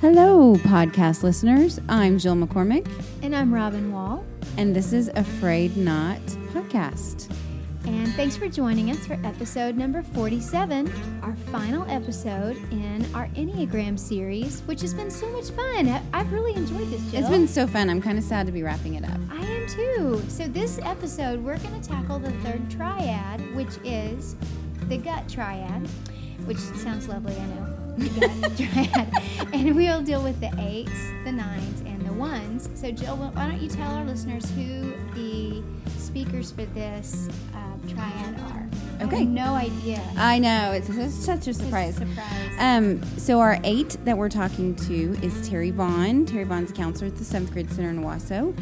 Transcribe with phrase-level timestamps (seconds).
[0.00, 1.80] Hello, podcast listeners.
[1.88, 2.86] I'm Jill McCormick,
[3.22, 4.24] And I'm Robin Wall.
[4.56, 6.20] and this is A Frayed Knot
[6.52, 7.30] podcast.
[7.86, 13.98] And thanks for joining us for episode number 47, our final episode in our Enneagram
[13.98, 15.88] series, which has been so much fun.
[16.12, 17.20] I've really enjoyed this, Jill.
[17.20, 17.88] It's been so fun.
[17.88, 19.20] I'm kind of sad to be wrapping it up.
[19.30, 20.22] I am too.
[20.28, 24.36] So, this episode, we're going to tackle the third triad, which is
[24.88, 25.86] the gut triad,
[26.44, 27.72] which sounds lovely, I know.
[27.98, 28.56] The gut
[29.48, 29.54] triad.
[29.54, 30.92] And we'll deal with the eights,
[31.24, 32.68] the nines, and the ones.
[32.74, 35.62] So, Jill, why don't you tell our listeners who the
[35.98, 38.68] speakers for this uh, triad are?
[38.98, 39.18] I Okay.
[39.20, 40.00] have no idea.
[40.16, 41.96] I know it's, it's such a It's a surprise.
[41.96, 42.52] surprise.
[42.58, 46.24] Um, so our eight that we're talking to is Terri Vaughn.
[46.24, 48.56] Terri Vaughn's a counselor at the seventh grade center in Owasso.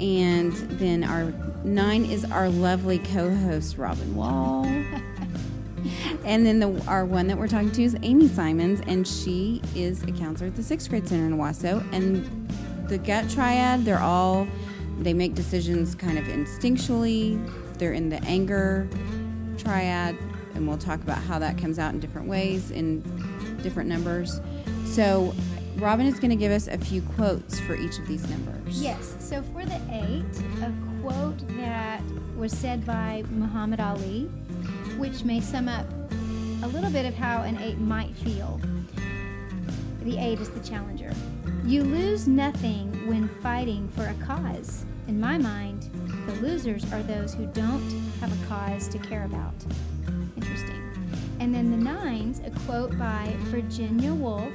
[0.00, 1.32] And then our
[1.64, 4.64] nine is our lovely co-host Robin Wall.
[6.24, 10.02] and then the our one that we're talking to is Amy Simons, and she is
[10.02, 11.86] a counselor at the sixth grade center in Owasso.
[11.92, 12.48] And
[12.88, 14.46] the gut triad, they're all
[15.00, 17.40] they make decisions kind of instinctually.
[17.78, 18.88] They're in the anger
[19.58, 20.16] triad,
[20.54, 23.00] and we'll talk about how that comes out in different ways in
[23.62, 24.40] different numbers.
[24.86, 25.34] So,
[25.76, 28.80] Robin is going to give us a few quotes for each of these numbers.
[28.80, 29.16] Yes.
[29.18, 30.24] So for the eight,
[30.62, 30.72] a
[31.02, 32.02] quote that
[32.36, 34.24] was said by Muhammad Ali,
[34.96, 35.86] which may sum up
[36.62, 38.60] a little bit of how an eight might feel.
[40.02, 41.12] The eight is the challenger.
[41.64, 44.84] You lose nothing when fighting for a cause.
[45.08, 45.90] In my mind,
[46.26, 49.54] the losers are those who don't have a cause to care about.
[50.36, 50.80] Interesting.
[51.40, 54.52] And then the nines, a quote by Virginia Woolf,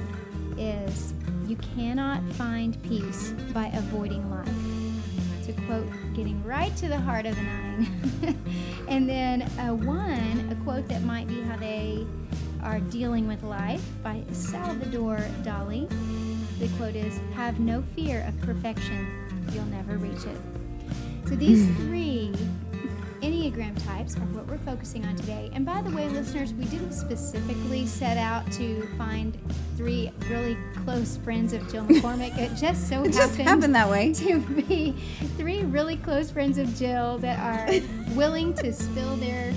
[0.60, 1.14] is
[1.46, 4.46] You cannot find peace by avoiding life.
[5.46, 7.88] To quote getting right to the heart of the nine.
[8.88, 12.06] and then a one, a quote that might be how they
[12.62, 15.88] are dealing with life by Salvador Dali.
[16.58, 19.08] The quote is Have no fear of perfection,
[19.52, 20.40] you'll never reach it.
[21.26, 21.86] So these hmm.
[21.86, 22.32] three
[23.22, 25.50] Enneagram types are what we're focusing on today.
[25.52, 29.36] And by the way, listeners, we didn't specifically set out to find
[29.76, 32.36] three really close friends of Jill McCormick.
[32.38, 34.12] It just so It just happened that way.
[34.14, 34.96] to be
[35.36, 37.80] three really close friends of Jill that are
[38.14, 39.52] willing to spill their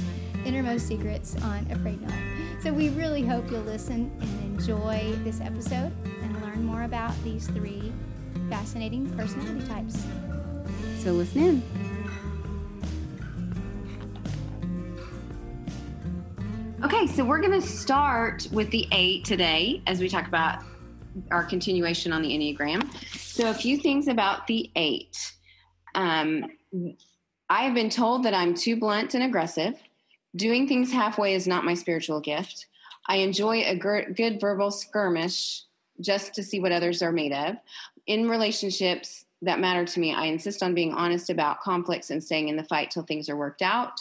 [0.45, 2.13] innermost secrets on A Frayed Knot.
[2.61, 5.91] So we really hope you'll listen and enjoy this episode
[6.21, 7.93] and learn more about these three
[8.49, 10.05] fascinating personality types.
[10.99, 11.92] So, listen in.
[17.03, 20.63] Okay, so we're going to start with the eight today as we talk about
[21.31, 22.89] our continuation on the Enneagram.
[23.17, 25.33] So, a few things about the eight.
[25.95, 26.45] Um,
[27.49, 29.77] I have been told that I'm too blunt and aggressive.
[30.37, 32.67] Doing things halfway is not my spiritual gift.
[33.09, 35.63] I enjoy a good verbal skirmish
[35.99, 37.57] just to see what others are made of.
[38.07, 42.47] In relationships that matter to me, I insist on being honest about conflicts and staying
[42.47, 43.91] in the fight till things are worked out.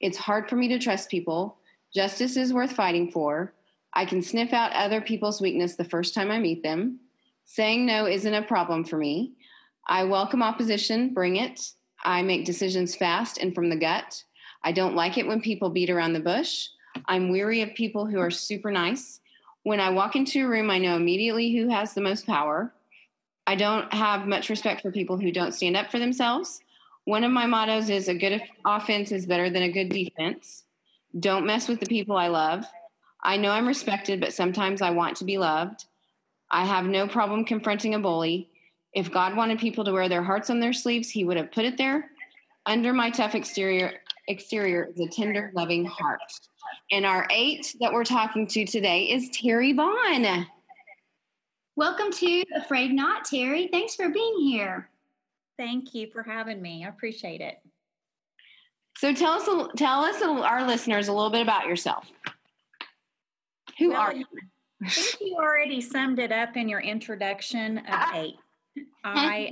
[0.00, 1.58] It's hard for me to trust people.
[1.96, 3.54] Justice is worth fighting for.
[3.94, 7.00] I can sniff out other people's weakness the first time I meet them.
[7.46, 9.32] Saying no isn't a problem for me.
[9.88, 11.70] I welcome opposition, bring it.
[12.04, 14.22] I make decisions fast and from the gut.
[14.62, 16.68] I don't like it when people beat around the bush.
[17.06, 19.20] I'm weary of people who are super nice.
[19.62, 22.74] When I walk into a room, I know immediately who has the most power.
[23.46, 26.60] I don't have much respect for people who don't stand up for themselves.
[27.06, 30.64] One of my mottos is a good offense is better than a good defense.
[31.18, 32.64] Don't mess with the people I love.
[33.22, 35.86] I know I'm respected, but sometimes I want to be loved.
[36.50, 38.50] I have no problem confronting a bully.
[38.92, 41.64] If God wanted people to wear their hearts on their sleeves, he would have put
[41.64, 42.10] it there.
[42.66, 43.94] Under my tough exterior
[44.28, 46.20] exterior is a tender, loving heart.
[46.90, 50.46] And our eight that we're talking to today is Terri Vaughn.
[51.76, 53.70] Welcome to Afraid Not, Terri.
[53.70, 54.88] Thanks for being here.
[55.56, 56.84] Thank you for having me.
[56.84, 57.58] I appreciate it.
[58.96, 62.10] So tell us, tell us, our listeners, a little bit about yourself.
[63.78, 64.24] Who Well, are you?
[64.82, 68.36] I think you already summed it up in your introduction of eight.
[69.04, 69.50] I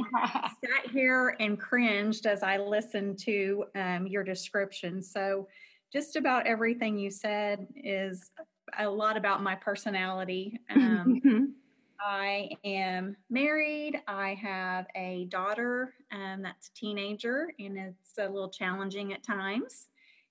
[0.65, 5.03] sat here and cringed as I listened to um, your description.
[5.03, 5.49] So,
[5.93, 8.31] just about everything you said is
[8.79, 10.59] a lot about my personality.
[10.71, 11.21] Um,
[12.01, 14.01] I am married.
[14.07, 19.89] I have a daughter um, that's a teenager, and it's a little challenging at times.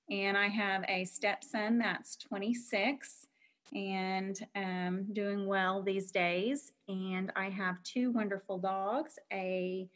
[0.09, 3.27] And I have a stepson that's 26
[3.73, 6.73] and um, doing well these days.
[6.87, 9.89] And I have two wonderful dogs a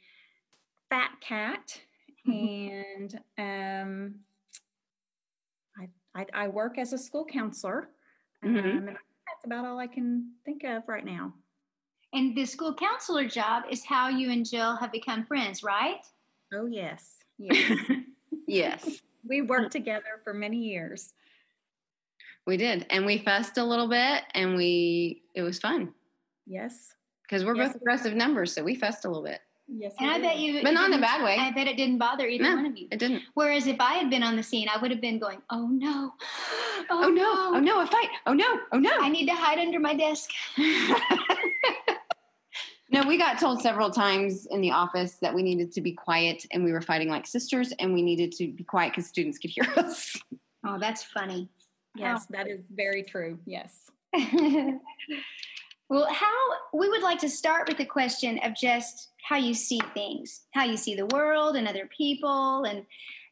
[0.90, 1.80] fat cat
[2.26, 4.16] and um,
[6.16, 7.90] I, I work as a school counselor.
[8.44, 8.60] Mhm.
[8.60, 11.34] Um, and that's about all I can think of right now.
[12.14, 16.00] And the school counselor job is how you and Jill have become friends, right?
[16.54, 17.18] Oh, yes.
[17.38, 17.80] Yes.
[18.50, 21.14] Yes, we worked together for many years.
[22.46, 25.94] we did, and we fussed a little bit, and we it was fun
[26.46, 26.94] Yes.
[27.24, 27.74] because we're Yes.
[27.74, 29.96] both aggressive numbers, so we fussed a little bit, Yes.
[30.00, 31.36] And we I bet you, but not in a bad way.
[31.38, 32.56] I bet it didn't bother either No.
[32.56, 32.88] one of you.
[32.90, 33.24] It didn't.
[33.34, 36.14] Whereas if I had been on the scene, I would have been going, "Oh no,
[36.90, 37.58] oh, Oh no!
[37.58, 37.82] Oh no!
[37.82, 38.08] A fight!
[38.28, 38.62] Oh no!
[38.72, 38.92] Oh no!
[38.98, 40.32] I need to hide under my desk."
[42.90, 46.46] no, we got told several times in the office that we needed to be quiet
[46.52, 49.50] and we were fighting like sisters and we needed to be quiet because students could
[49.50, 50.16] hear us.
[50.66, 51.50] Oh, that's funny.
[51.96, 53.40] Yes, that is very true.
[53.46, 53.90] Yes.
[55.90, 59.82] well, how we would like to start with the question of just how you see
[59.94, 62.86] things, how you see the world and other people, and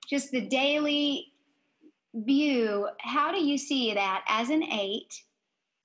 [0.10, 1.32] just the daily
[2.14, 2.90] view.
[3.00, 5.22] How do you see that as an eight?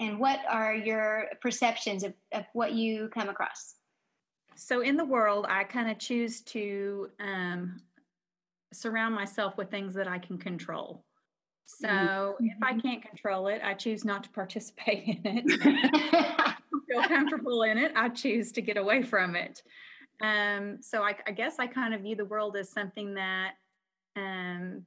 [0.00, 3.74] And what are your perceptions of, of what you come across?
[4.56, 7.82] So in the world, I kind of choose to um,
[8.72, 11.04] surround myself with things that I can control.
[11.66, 16.54] So if I can't control it, I choose not to participate in it.
[16.90, 19.62] feel comfortable in it, I choose to get away from it.
[20.22, 23.52] Um, so I, I guess I kind of view the world as something that,
[24.16, 24.84] um,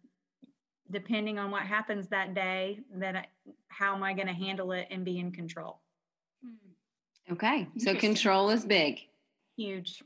[0.93, 3.25] depending on what happens that day, that I,
[3.67, 5.79] how am I going to handle it and be in control?
[7.31, 8.99] okay, so control is big.
[9.57, 10.01] Huge.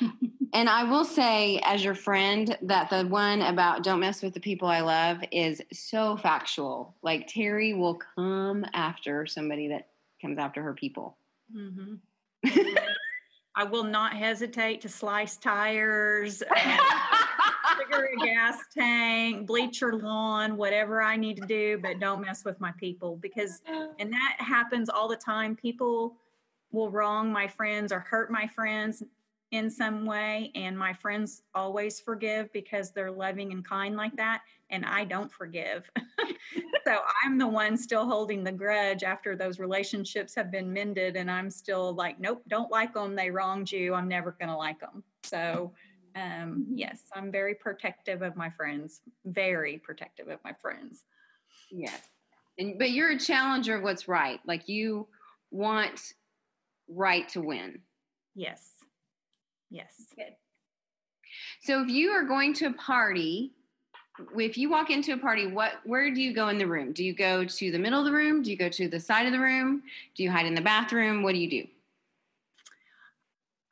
[0.52, 4.40] And I will say, as your friend, that the one about don't mess with the
[4.40, 6.94] people I love is so factual.
[7.02, 9.88] Like Terri will come after somebody that
[10.22, 11.18] comes after her people.
[11.52, 11.96] hmm
[13.56, 16.54] I will not hesitate to slice tires, uh,
[17.78, 22.44] figure a gas tank, bleach your lawn, whatever I need to do, but don't mess
[22.44, 23.62] with my people because,
[23.98, 25.56] and that happens all the time.
[25.56, 26.16] People
[26.72, 29.02] will wrong my friends or hurt my friends
[29.52, 34.42] in some way, and my friends always forgive because they're loving and kind like that,
[34.70, 35.88] and I don't forgive.
[36.86, 41.30] so I'm the one still holding the grudge after those relationships have been mended, and
[41.30, 43.14] I'm still like, nope, don't like them.
[43.14, 43.94] They wronged you.
[43.94, 45.04] I'm never going to like them.
[45.22, 45.72] So,
[46.16, 51.04] um, yes, I'm very protective of my friends, very protective of my friends.
[51.70, 52.00] Yes.
[52.58, 54.40] And but you're a challenger of what's right.
[54.46, 55.06] Like you
[55.50, 56.14] want
[56.88, 57.80] right to win.
[58.34, 58.70] Yes.
[59.70, 59.94] Yes.
[60.16, 60.34] Good.
[61.60, 63.52] So if you are going to a party,
[64.38, 66.92] if you walk into a party, what where do you go in the room?
[66.92, 68.42] Do you go to the middle of the room?
[68.42, 69.82] Do you go to the side of the room?
[70.14, 71.22] Do you hide in the bathroom?
[71.22, 71.68] What do you do?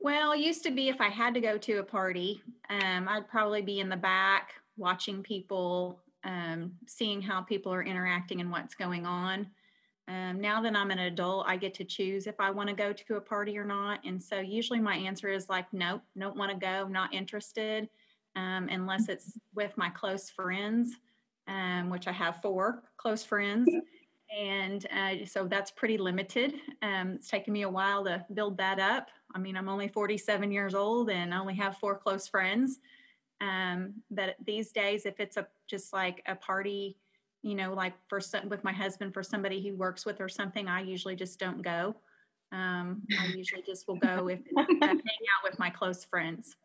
[0.04, 3.62] Well, used to be if I had to go to a party, um, I'd probably
[3.62, 9.06] be in the back watching people, um, seeing how people are interacting and what's going
[9.06, 9.46] on.
[10.06, 12.92] Um, now that I'm an adult, I get to choose if I want to go
[12.92, 14.00] to a party or not.
[14.04, 17.88] And so usually my answer is like, nope, don't want to go, not interested,
[18.36, 20.96] um, unless it's with my close friends,
[21.48, 23.70] um, which I have four close friends.
[24.36, 26.54] And uh, so that's pretty limited.
[26.82, 29.08] Um, it's taken me a while to build that up.
[29.34, 32.80] I mean, I'm only 47 years old and I only have four close friends.
[33.40, 36.96] Um, but these days, if it's a just like a party,
[37.42, 40.68] you know, like for some, with my husband for somebody he works with or something,
[40.68, 41.94] I usually just don't go.
[42.52, 46.56] Um, I usually just will go if uh, hang out with my close friends.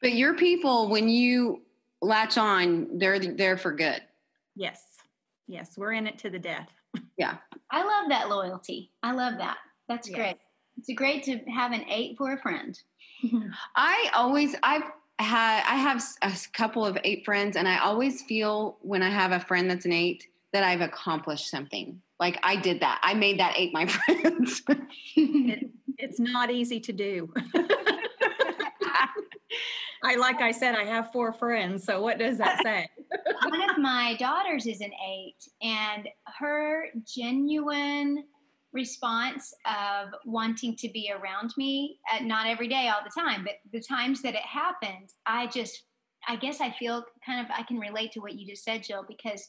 [0.00, 1.62] But your people, when you
[2.00, 4.00] latch on, they're there for good.
[4.54, 4.82] Yes,
[5.48, 6.68] yes, we're in it to the death.
[7.18, 7.36] Yeah.
[7.72, 8.92] I love that loyalty.
[9.02, 9.56] I love that.
[9.88, 10.16] That's Yes.
[10.16, 10.36] great.
[10.78, 12.78] It's great to have an eight for a friend.
[13.76, 14.84] I always I've
[15.18, 19.32] had I have a couple of eight friends, and I always feel when I have
[19.32, 22.00] a friend that's an eight that I've accomplished something.
[22.20, 23.00] Like I did that.
[23.02, 24.62] I made that eight my friends.
[25.16, 27.32] It, it's not easy to do.
[30.04, 31.82] I like I said, I have four friends.
[31.84, 32.88] So what does that say?
[33.48, 38.24] One of my daughters is an eight, and her genuine
[38.72, 43.54] response of wanting to be around me, uh, not every day, all the time, but
[43.72, 45.84] the times that it happens, I just,
[46.28, 49.04] I guess I feel kind of, I can relate to what you just said, Jill,
[49.08, 49.48] because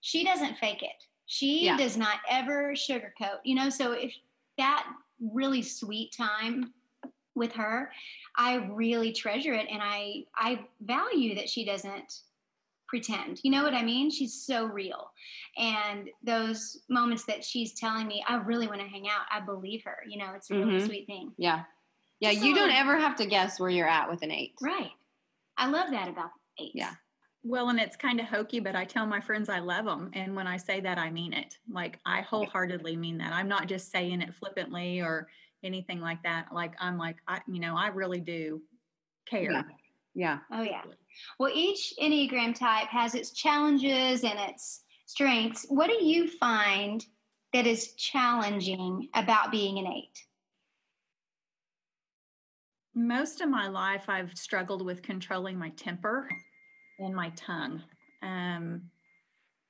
[0.00, 1.04] she doesn't fake it.
[1.26, 1.76] She Yeah.
[1.76, 4.14] does not ever sugarcoat, you know, so if
[4.58, 4.86] that
[5.20, 6.72] really sweet time
[7.34, 7.92] with her,
[8.36, 12.20] I really treasure it and I I value that she doesn't
[12.90, 13.38] pretend.
[13.44, 14.10] You know what I mean?
[14.10, 15.12] She's so real.
[15.56, 19.84] And those moments that she's telling me, I really want to hang out, I believe
[19.84, 19.98] her.
[20.08, 20.86] You know, it's a really Mhm.
[20.86, 21.32] sweet thing.
[21.38, 21.64] yeah,
[22.18, 22.32] yeah.
[22.32, 24.54] Just You so- don't ever have to guess where you're at with an eight.
[24.60, 24.90] Right.
[25.56, 26.72] I love that about eight.
[26.74, 26.94] Yeah.
[27.44, 30.10] Well, and it's kind of hokey, but I tell my friends I love them.
[30.12, 31.56] And when I say that, I mean it.
[31.70, 33.32] Like, I wholeheartedly mean that.
[33.32, 35.30] I'm not just saying it flippantly or
[35.62, 36.52] anything like that.
[36.52, 38.60] Like, I'm like, I, you know, I really do
[39.26, 39.50] care.
[39.52, 39.62] Yeah.
[40.14, 40.38] yeah.
[40.50, 40.82] Oh, yeah.
[41.38, 45.66] Well, each Enneagram type has its challenges and its strengths.
[45.68, 47.04] What do you find
[47.52, 50.24] that is challenging about being an eight?
[52.94, 56.28] Most of my life, I've struggled with controlling my temper
[56.98, 57.82] and my tongue,
[58.22, 58.82] um,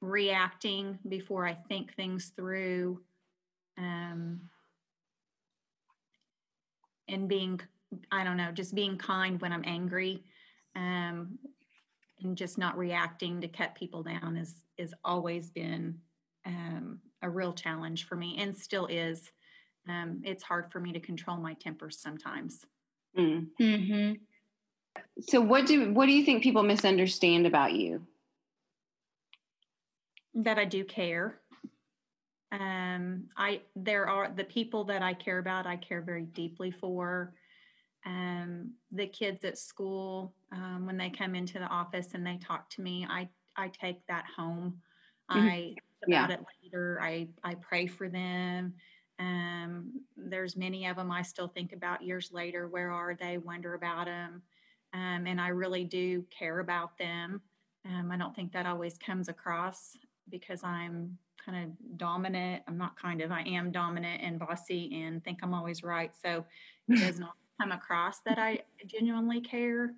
[0.01, 3.01] reacting before I think things through,
[3.79, 4.41] um,
[7.09, 7.61] and being,
[8.11, 10.25] I don't know, just being kind when I'm angry,
[10.77, 11.39] um,
[12.23, 15.99] and just not reacting to cut people down is is always been
[16.47, 19.31] um, a real challenge for me, and still is.
[19.89, 22.67] Um, it's hard for me to control my temper sometimes.
[23.19, 23.47] Mm.
[23.59, 24.13] Mm-hmm.
[25.23, 28.07] So what do what do you think people misunderstand about you?
[30.35, 31.41] that I do care.
[32.53, 35.67] Um, I there are the people that I care about.
[35.67, 37.35] I care very deeply for.
[38.07, 42.71] Um, the kids at school um, when they come into the office and they talk
[42.71, 44.81] to me, I I take that home.
[45.35, 45.51] Mhm.
[45.51, 46.27] I think Yeah.
[46.27, 46.99] about it later.
[47.03, 48.75] I I pray for them.
[49.19, 52.69] Um, there's many of them I still think about years later.
[52.69, 53.37] Where are they?
[53.39, 54.43] Wonder about them.
[54.93, 57.43] Um, and I really do care about them.
[57.85, 59.97] Um, I don't think that always comes across
[60.29, 62.65] because I'm kind of dominant.
[62.67, 66.15] I'm not kind of, I am dominant and bossy and think I'm always right.
[66.15, 66.47] So
[66.89, 69.93] it does not come across that I genuinely care.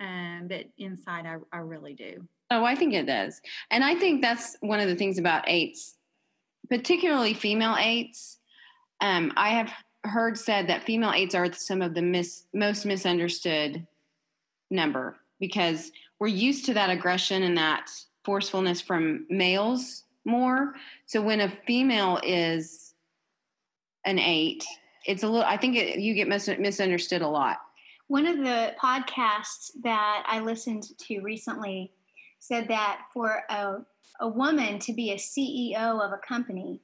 [0.00, 2.26] Um, but inside, I, I really do.
[2.50, 3.40] Oh, I think it does.
[3.70, 5.94] And I think that's one of the things about eights,
[6.68, 8.38] particularly female eights.
[9.00, 9.72] Um, I have
[10.04, 13.86] heard said that female eights are some of the mis- most misunderstood
[14.70, 17.90] number because we're used to that aggression and that
[18.24, 20.74] forcefulness from males more.
[21.06, 22.94] So when a female is
[24.04, 24.64] an eight,
[25.06, 27.58] it's a little, I think it, you get mis- misunderstood a lot.
[28.08, 31.92] One of the podcasts that I listened to recently
[32.40, 33.78] said that for a,
[34.20, 36.80] a woman to be a CEO of a company,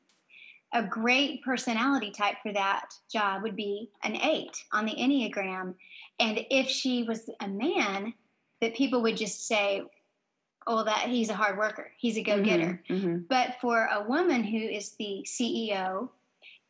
[0.73, 5.75] a great personality type for that job would be an eight on the Enneagram.
[6.21, 8.15] And if she was a man,
[8.61, 9.83] that people would just say,
[10.67, 12.83] oh, that he's a hard worker, he's a go getter.
[12.89, 13.29] Mhm, mhm.
[13.29, 16.11] But for a woman who is the CEO,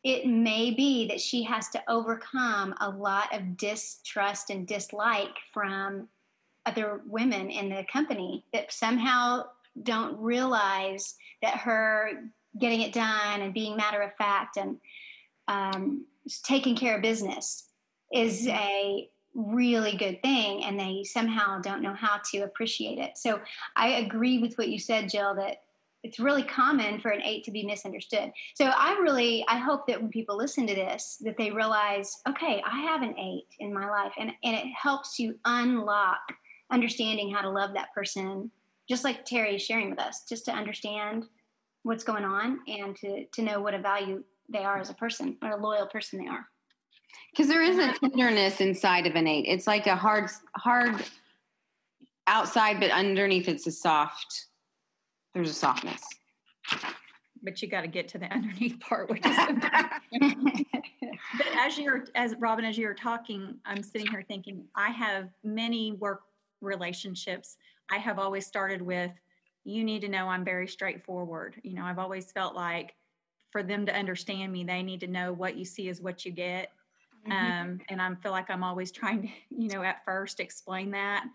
[0.03, 6.07] it may be that she has to overcome a lot of distrust and dislike from
[6.65, 9.43] other women in the company that somehow
[9.83, 12.11] don't realize that her
[12.59, 14.77] getting it done and being matter of fact and
[15.47, 16.05] um,
[16.43, 17.69] taking care of business
[18.13, 23.17] is a really good thing and they somehow don't know how to appreciate it.
[23.17, 23.39] So
[23.75, 25.61] i agree with what you said jill that
[26.03, 30.01] it's really common for an eight to be misunderstood so i really i hope that
[30.01, 33.89] when people listen to this that they realize okay i have an eight in my
[33.89, 36.19] life and, and it helps you unlock
[36.71, 38.49] understanding how to love that person
[38.87, 41.25] just like terri is sharing with us just to understand
[41.83, 45.35] what's going on and to, to know what a value they are as a person
[45.39, 46.47] what a loyal person they are
[47.31, 49.45] Because there is a tenderness inside of an eight.
[49.47, 51.03] It's like a hard, hard
[52.27, 54.48] outside, but underneath it's a soft.
[55.33, 56.01] There's a softness.
[57.41, 59.37] But you got to get to the underneath part, which is
[61.37, 65.91] but as you're as robin as you're talking i'm sitting here thinking i have many
[65.91, 66.21] work
[66.61, 67.57] relationships.
[67.89, 69.11] I have always started with
[69.65, 71.55] you need to know i'm very straightforward.
[71.63, 72.95] You know i've always felt like
[73.51, 76.31] for them to understand me they need to know what you see is what you
[76.31, 76.71] get.
[77.25, 81.25] Um, and i feel like i'm always trying to you know at first explain that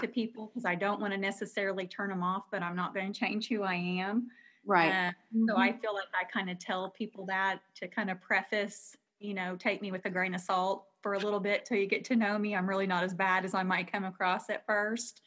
[0.00, 3.12] to people because i don't want to necessarily turn them off but i'm not going
[3.12, 4.28] to change who i am
[4.64, 5.08] Right.
[5.08, 5.12] uh,
[5.48, 9.34] so I feel like I kind of tell people that to kind of preface, you
[9.34, 12.04] know, take me with a grain of salt for a little bit till you get
[12.04, 12.54] to know me.
[12.54, 15.20] I'm really not as bad as I might come across at first.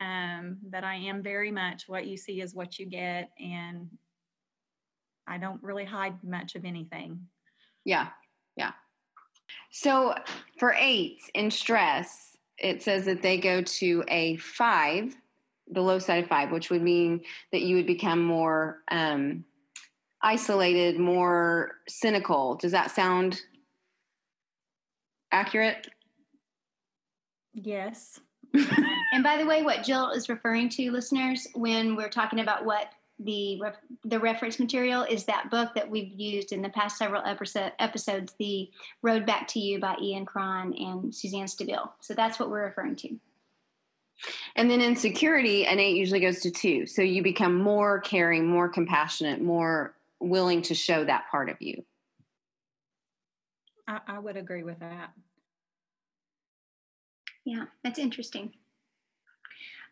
[0.00, 3.90] Um, but I am very much what you see is what you get, and
[5.26, 7.20] I don't really hide much of anything.
[7.84, 8.08] yeah.
[8.56, 8.72] Yeah.
[9.72, 10.14] So
[10.58, 15.16] for eights in stress, it says that they go to a five,
[15.70, 19.44] the low side of five, which would mean that you would become more um,
[20.22, 22.56] isolated, more cynical.
[22.56, 23.40] Does that sound
[25.32, 25.88] accurate?
[27.54, 28.20] Yes.
[29.12, 32.92] And by the way, what Jill is referring to, listeners, when we're talking about what
[33.24, 37.22] the ref- the reference material is that book that we've used in the past several
[37.24, 38.70] episode, episodes, "The
[39.02, 41.90] Road Back to You" by Ian Cron and Suzanne Stabile.
[42.00, 43.18] So that's what we're referring to.
[44.56, 46.86] And then insecurity, an eight usually goes to two.
[46.86, 51.84] So you become more caring, more compassionate, more willing to show that part of you.
[53.88, 55.12] I, I would agree with that.
[57.44, 58.52] Yeah, that's interesting.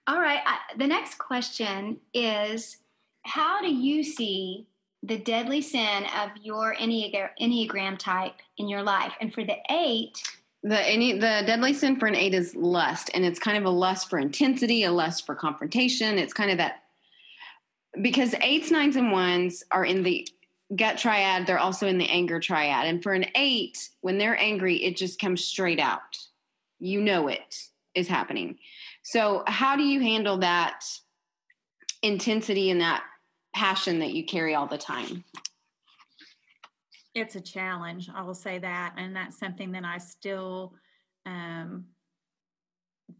[0.07, 0.41] All right.
[0.45, 2.79] I, the next question is
[3.23, 4.67] How do you see
[5.03, 9.13] the deadly sin of your Enneagram, type in your life?
[9.21, 10.23] And for the eight,
[10.63, 13.71] the any the deadly sin for an eight is lust, and it's kind of a
[13.71, 16.19] lust for intensity, a lust for confrontation.
[16.19, 16.83] It's kind of that
[18.03, 20.27] because eights, nines, and ones are in the
[20.75, 21.47] gut triad.
[21.47, 25.21] They're also in the anger triad, and for an eight, when they're angry, it just
[25.21, 26.19] comes straight out.
[26.81, 27.57] You know it
[27.95, 28.59] is happening.
[29.03, 30.85] So, how do you handle that
[32.03, 33.05] intensity and that
[33.55, 35.25] passion that you carry all the time?
[37.21, 38.09] it's a challenge.
[38.15, 40.75] I will say that, and that's something that I still
[41.27, 41.85] um,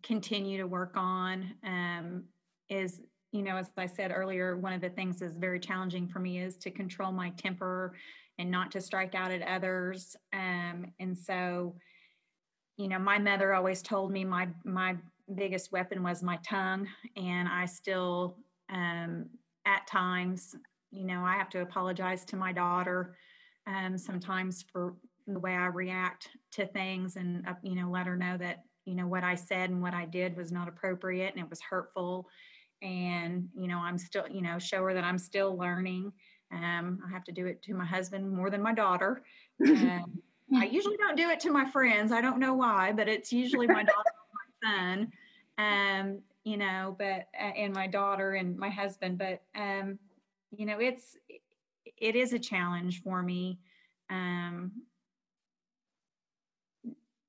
[0.03, 1.55] continue to work on.
[1.65, 2.25] Um,
[2.69, 3.01] is
[3.33, 6.41] you know, as I said earlier, one of the things that's very challenging for me
[6.41, 7.95] is to control my temper
[8.39, 10.17] and not to strike out at others.
[10.33, 11.75] Um, and so,
[12.79, 14.97] you know, my mother always told me my my
[15.35, 18.39] biggest weapon was my tongue, and I still,
[18.71, 19.27] um,
[19.67, 20.55] at times,
[20.91, 23.17] you know, I have to apologize to my daughter
[23.67, 24.95] um, sometimes for
[25.27, 28.95] the way I react to things and, uh, you know, let her know that, you
[28.95, 32.27] know, what I said and what I did was not appropriate and it was hurtful.
[32.81, 36.13] And, you know, I'm still, you know, show her that I'm still learning.
[36.51, 39.23] Um, I have to do it to my husband more than my daughter.
[39.61, 40.23] Um,
[40.57, 42.11] I usually don't do it to my friends.
[42.11, 44.13] I don't know why, but it's usually my daughter
[44.65, 45.13] and my son.
[45.59, 49.99] Um, you know, but and my daughter and my husband, but um,
[50.51, 51.17] you know, it's
[51.85, 53.59] it is a challenge for me.
[54.09, 54.73] Um,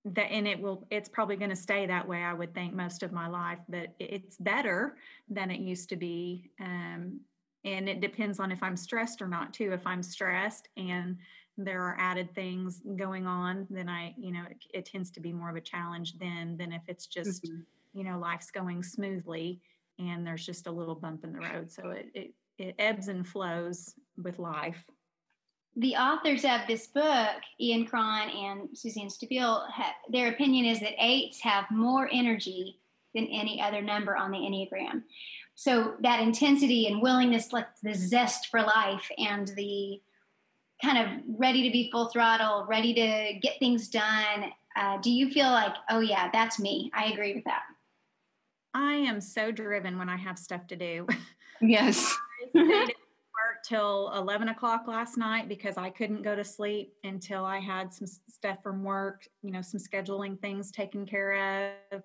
[0.05, 3.03] that and it will it's probably going to stay that way i would think most
[3.03, 4.95] of my life but it's better
[5.29, 7.19] than it used to be um,
[7.65, 11.17] and it depends on if i'm stressed or not too if i'm stressed and
[11.57, 15.33] there are added things going on then i you know it, it tends to be
[15.33, 17.59] more of a challenge then than if it's just mm-hmm.
[17.93, 19.61] You know life's going smoothly
[19.97, 23.27] and there's just a little bump in the road so it, it it ebbs and
[23.27, 24.83] flows with life.
[25.77, 29.63] The authors of this book, Ian Cron and Suzanne Stabile,
[30.09, 32.79] their opinion is that eights have more energy
[33.15, 35.03] than any other number on the Enneagram.
[35.55, 40.01] So that intensity and willingness, like the zest for life and the
[40.83, 44.51] kind of ready to be full throttle, ready to get things done.
[44.75, 46.91] Uh, do you feel like, oh yeah, that's me?
[46.93, 47.61] I agree with that.
[48.73, 51.07] I am so driven when I have stuff to do.
[51.61, 52.15] Yes.
[52.41, 56.93] I stayed in work till 11 o'clock last night because I couldn't go to sleep
[57.03, 62.01] until I had some stuff from work, you know, some scheduling things taken care of.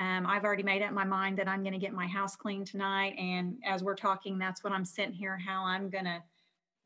[0.00, 2.64] Um, I've already made up my mind that I'm going to get my house clean
[2.64, 3.14] tonight.
[3.16, 6.20] And as we're talking, that's what I'm sitting here, how I'm going to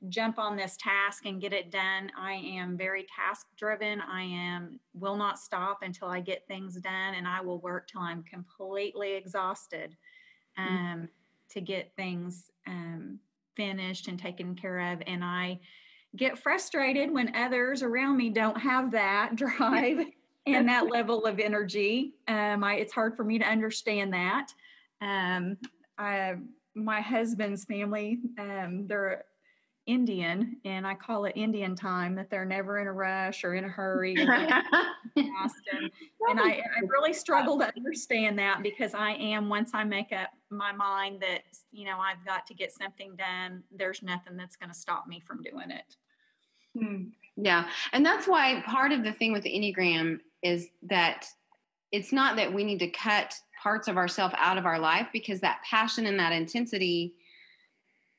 [0.08, 2.10] jump on this task and get it done.
[2.18, 4.00] I am very task driven.
[4.00, 8.00] I am will not stop until I get things done and I will work till
[8.00, 9.96] I'm completely exhausted.
[10.58, 10.74] Mm-hmm.
[10.74, 11.04] Um, mm-hmm
[11.50, 13.18] to get things um,
[13.56, 15.02] finished and taken care of.
[15.06, 15.60] And I
[16.16, 20.06] get frustrated when others around me don't have that drive
[20.46, 22.14] and that level of energy.
[22.26, 24.52] Um, I, it's hard for me to understand that.
[25.02, 25.58] Um,
[25.98, 26.36] I,
[26.74, 29.24] my husband's family, um, they're
[29.90, 33.64] Indian, and I call it Indian time that they're never in a rush or in
[33.64, 34.14] a hurry.
[34.20, 34.30] and,
[35.16, 40.30] and I, I really struggle to understand that because I am, once I make up
[40.48, 44.70] my mind that, you know, I've got to get something done, there's nothing that's going
[44.70, 45.96] to stop me from doing it.
[46.78, 47.08] Hmm.
[47.36, 47.68] Yeah.
[47.92, 51.26] And that's why part of the thing with the Enneagram is that
[51.90, 55.40] it's not that we need to cut parts of ourselves out of our life because
[55.40, 57.14] that passion and that intensity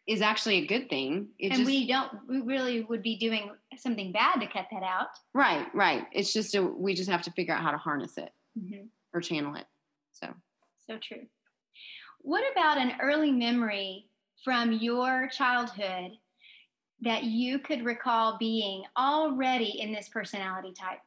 [0.08, 1.28] is actually a good thing.
[1.38, 4.84] It and just, we don't, we really would be doing something bad to cut that
[4.84, 5.08] out.
[5.34, 6.06] Right, right.
[6.12, 8.86] It's just a, we just have to figure out how to harness it mm-hmm.
[9.14, 9.66] or channel it.
[10.12, 10.28] So,
[10.88, 11.28] so true.
[12.22, 14.08] What about an early memory
[14.44, 16.12] from your childhood
[17.02, 21.00] that you could recall being already in this personality type,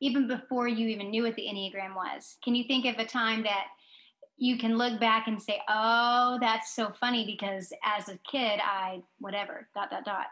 [0.00, 2.36] even before you even knew what the Enneagram was?
[2.42, 3.66] Can you think of a time that
[4.36, 9.02] you can look back and say, oh, that's so funny because as a kid, I,
[9.18, 10.26] whatever, dot, dot, dot.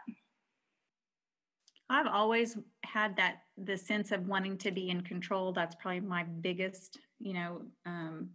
[1.89, 5.53] I've always had that, the sense of wanting to be in control.
[5.53, 8.29] That's probably my biggest, you know, um,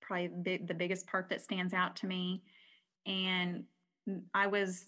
[0.00, 2.42] probably the biggest part that stands out to me.
[3.06, 3.64] And
[4.34, 4.84] I was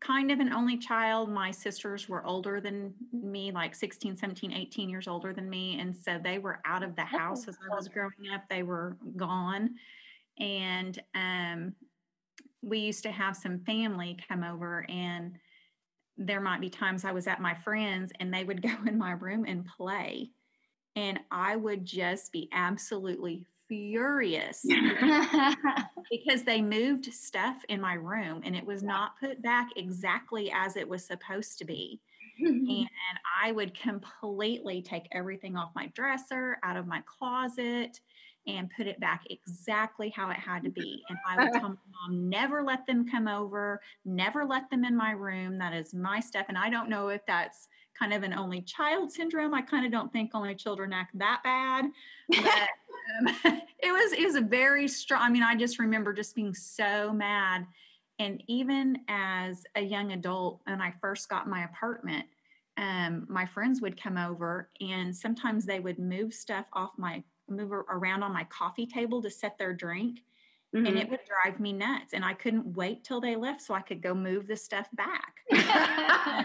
[0.00, 1.30] kind of an only child.
[1.30, 5.78] My sisters were older than me, like 16, 17, 18 years older than me.
[5.80, 8.42] And so they were out of the house as I was growing up.
[8.48, 9.74] They were gone.
[10.38, 11.74] And um,
[12.62, 15.38] we used to have some family come over, and
[16.18, 19.12] there might be times I was at my friends and they would go in my
[19.12, 20.30] room and play.
[20.96, 24.64] And I would just be absolutely furious
[26.10, 30.76] because they moved stuff in my room and it was not put back exactly as
[30.76, 32.00] it was supposed to be.
[32.38, 32.88] and
[33.42, 38.00] I would completely take everything off my dresser, out of my closet,
[38.46, 41.02] and put it back exactly how it had to be.
[41.08, 44.96] And I would tell my mom, never let them come over, never let them in
[44.96, 45.58] my room.
[45.58, 46.46] That is my stuff.
[46.48, 47.68] And I don't know if that's
[47.98, 49.52] kind of an only child syndrome.
[49.52, 51.86] I kind of don't think only children act that bad.
[52.42, 52.68] But
[53.08, 55.22] um, it was it was a very strong.
[55.22, 57.66] I mean, I just remember just being so mad.
[58.18, 62.26] And even as a young adult, when I first got my apartment,
[62.76, 67.72] um, my friends would come over, and sometimes they would move stuff off my move
[67.72, 70.20] around on my coffee table to set their drink.
[70.76, 70.84] Mm-hmm.
[70.84, 73.80] and it would drive me nuts and i couldn't wait till they left so i
[73.80, 76.44] could go move the stuff back so you know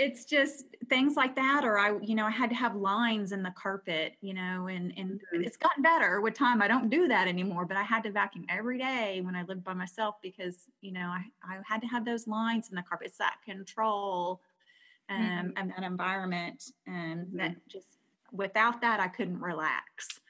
[0.00, 3.42] it's just things like that or i you know i had to have lines in
[3.42, 5.44] the carpet you know and and mm-hmm.
[5.44, 8.46] it's gotten better with time i don't do that anymore but i had to vacuum
[8.48, 12.04] every day when i lived by myself because you know i, I had to have
[12.04, 14.40] those lines in the carpet it's that control
[15.10, 15.48] um, mm-hmm.
[15.56, 17.36] and that environment and mm-hmm.
[17.36, 17.98] that just
[18.32, 20.20] without that i couldn't relax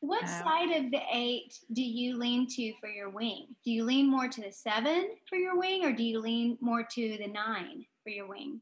[0.00, 3.46] what uh, side of the eight do you lean to for your wing?
[3.64, 6.86] Do you lean more to the seven for your wing, or do you lean more
[6.92, 8.60] to the nine for your wing?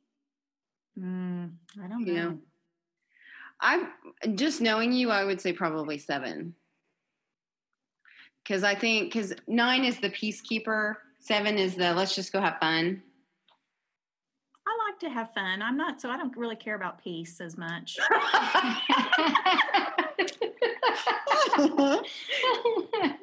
[0.99, 1.53] Mm,
[1.83, 2.13] I don't know.
[2.13, 2.33] Yeah.
[3.61, 3.89] I'm
[4.37, 6.55] just knowing you, I would say probably seven.
[8.43, 12.59] Because I think, because nine is the peacekeeper, seven is the let's just go have
[12.61, 13.03] fun.
[14.67, 15.63] I like to have fun.
[15.63, 17.99] I'm not, so I don't really care about peace as much.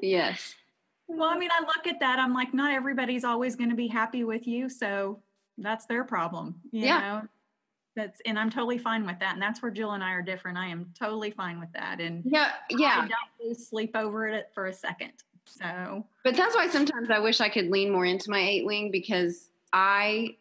[0.02, 0.56] yes.
[1.08, 2.20] Well, I mean, I look at that.
[2.20, 5.20] I'm like, not everybody's always going to be happy with you, so
[5.58, 6.56] that's their problem.
[6.72, 7.00] You yeah.
[7.00, 7.28] know,
[7.96, 9.34] that's and I'm totally fine with that.
[9.34, 10.58] And that's where Jill and I are different.
[10.58, 12.00] I am totally fine with that.
[12.00, 15.12] And yeah, yeah, I don't lose sleep over it for a second.
[15.46, 18.92] So, but that's why sometimes I wish I could lean more into my eight wing
[18.92, 20.38] because I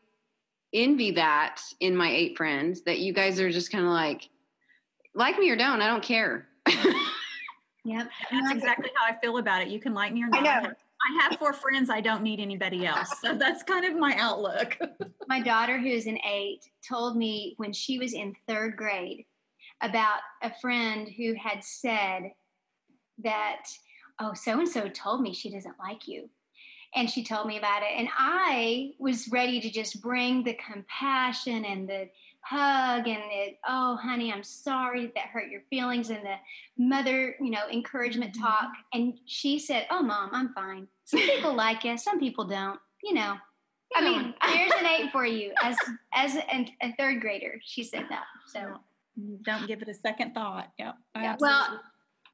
[0.73, 4.29] envy that in my eight friends that you guys are just kind of like,
[5.15, 6.47] like me or don't, I don't care.
[7.85, 8.11] Yep.
[8.31, 9.69] That's exactly how I feel about it.
[9.69, 10.47] You can like me or not.
[10.47, 10.73] I know.
[11.03, 11.91] I have four friends.
[11.91, 13.21] I don't need anybody else.
[13.21, 14.77] So that's kind of my outlook.
[15.29, 19.25] my daughter, who's an eight, told me when she was in third grade
[19.81, 22.33] about a friend who had said
[23.23, 23.63] that,
[24.21, 26.29] oh, so and so told me she doesn't like you.
[26.95, 27.91] And she told me about it.
[27.97, 32.09] And I was ready to just bring the compassion and the
[32.43, 36.35] hug and the oh honey i'm sorry that hurt your feelings and the
[36.79, 38.43] mother you know encouragement mm-hmm.
[38.43, 40.87] talk and she said oh mom i'm fine.
[41.05, 43.37] Some people like you some people don't you know.
[43.95, 45.77] I mean there's an eight for you as
[46.15, 48.77] as a, a third grader she said that so.
[49.43, 51.37] Don't give it a second thought yep yeah.
[51.41, 51.81] well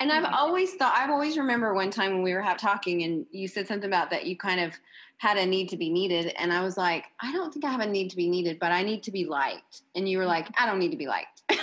[0.00, 3.48] and I've always thought, I've always remember one time when we were talking and you
[3.48, 4.74] said something about that you kind of
[5.18, 6.34] had a need to be needed.
[6.38, 8.72] And I was like, I don't think I have a need to be needed, but
[8.72, 9.82] I need to be liked.
[9.94, 11.42] And you were like, I don't need to be liked.
[11.50, 11.58] I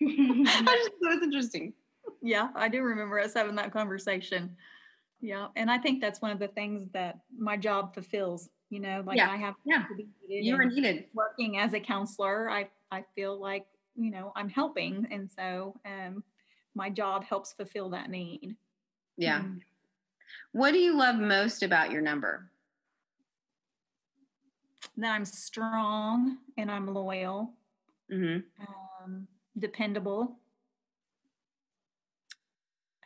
[0.00, 1.72] just thought it was interesting.
[2.22, 4.56] Yeah, I do remember us having that conversation.
[5.20, 5.48] Yeah.
[5.56, 8.48] And I think that's one of the things that my job fulfills.
[8.70, 9.30] You know, like yeah.
[9.30, 9.84] I have yeah.
[9.88, 10.46] to be needed.
[10.46, 11.04] You are needed.
[11.14, 15.06] Working as a counselor, I I feel like, you know, I'm helping.
[15.10, 16.24] And so um
[16.74, 18.56] my job helps fulfill that need.
[19.16, 19.40] Yeah.
[19.40, 19.60] Mm.
[20.52, 22.50] What do you love most about your number?
[24.96, 27.50] That I'm strong and I'm loyal,
[28.12, 28.40] mm-hmm.
[29.04, 29.26] um,
[29.58, 30.36] dependable.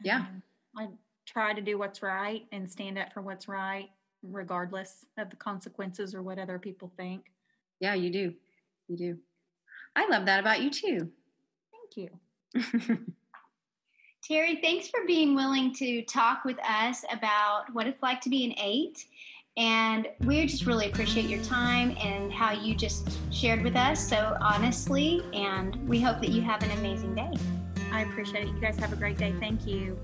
[0.03, 0.19] Yeah.
[0.19, 0.43] Um,
[0.77, 0.89] I
[1.27, 3.89] try to do what's right and stand up for what's right,
[4.23, 7.33] regardless of the consequences or what other people think.
[7.81, 8.35] Yeah, you do.
[8.89, 9.19] You do.
[9.97, 11.11] I love that about you too.
[11.73, 12.11] Thank you.
[14.29, 18.45] Terri, thanks for being willing to talk with us about what it's like to be
[18.45, 19.07] an eight.
[19.57, 24.37] And we just really appreciate your time and how you just shared with us so
[24.43, 25.23] honestly.
[25.33, 27.33] And we hope that you have an amazing day.
[27.91, 28.49] I appreciate it.
[28.49, 29.35] You guys have a great day.
[29.41, 29.99] Thank you.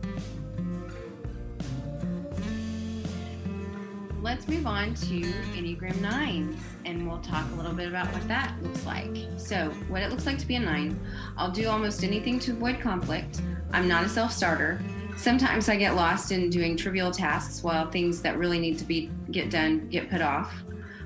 [4.25, 5.21] Let's move on to
[5.53, 6.57] Enneagram 9s
[6.87, 9.15] and we'll talk a little bit about what that looks like.
[9.37, 10.99] So, what it looks like to be a 9,
[11.37, 13.43] I'll do almost anything to avoid conflict.
[13.71, 14.81] I'm not a self starter.
[15.19, 19.11] Sometimes I get lost in doing trivial tasks while things that really need to be
[19.31, 20.55] get done get put off.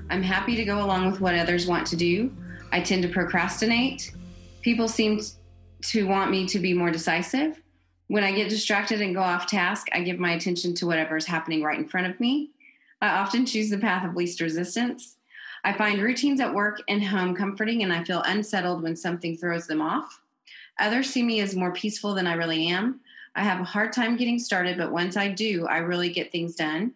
[0.09, 2.33] I'm happy to go along with what others want to do.
[2.71, 4.13] I tend to procrastinate.
[4.61, 5.19] People seem
[5.81, 7.61] to want me to be more decisive.
[8.07, 11.25] When I get distracted and go off task, I give my attention to whatever is
[11.25, 12.51] happening right in front of me.
[13.01, 15.15] I often choose the path of least resistance.
[15.63, 19.67] I find routines at work and home comforting, and I feel unsettled when something throws
[19.67, 20.21] them off.
[20.79, 23.01] Others see me as more peaceful than I really am.
[23.35, 26.55] I have a hard time getting started, but once I do, I really get things
[26.55, 26.93] done.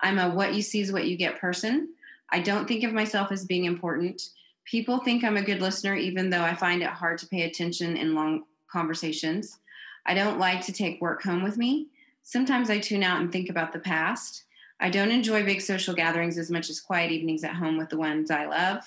[0.00, 1.90] I'm a what you see is what you get person.
[2.30, 4.30] I don't think of myself as being important.
[4.64, 7.96] People think I'm a good listener, even though I find it hard to pay attention
[7.96, 9.58] in long conversations.
[10.06, 11.88] I don't like to take work home with me.
[12.24, 14.44] Sometimes I tune out and think about the past.
[14.80, 17.96] I don't enjoy big social gatherings as much as quiet evenings at home with the
[17.96, 18.82] ones I love.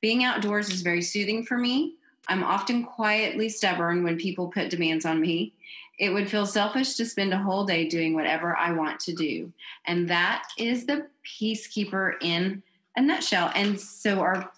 [0.00, 1.94] Being outdoors is very soothing for me.
[2.28, 5.52] I'm often quietly stubborn when people put demands on me.
[5.98, 9.52] It would feel selfish to spend a whole day doing whatever I want to do.
[9.86, 12.62] And that is the peacekeeper in
[12.96, 13.52] a nutshell.
[13.54, 14.50] And so, our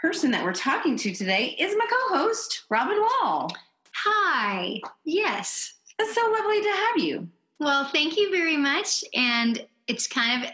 [0.00, 3.50] person that we're talking to today is my co host, Robin Wall.
[3.92, 4.80] Hi.
[5.04, 5.74] Yes.
[5.98, 7.28] It's so lovely to have you.
[7.60, 9.04] Well, thank you very much.
[9.14, 10.50] And it's kind of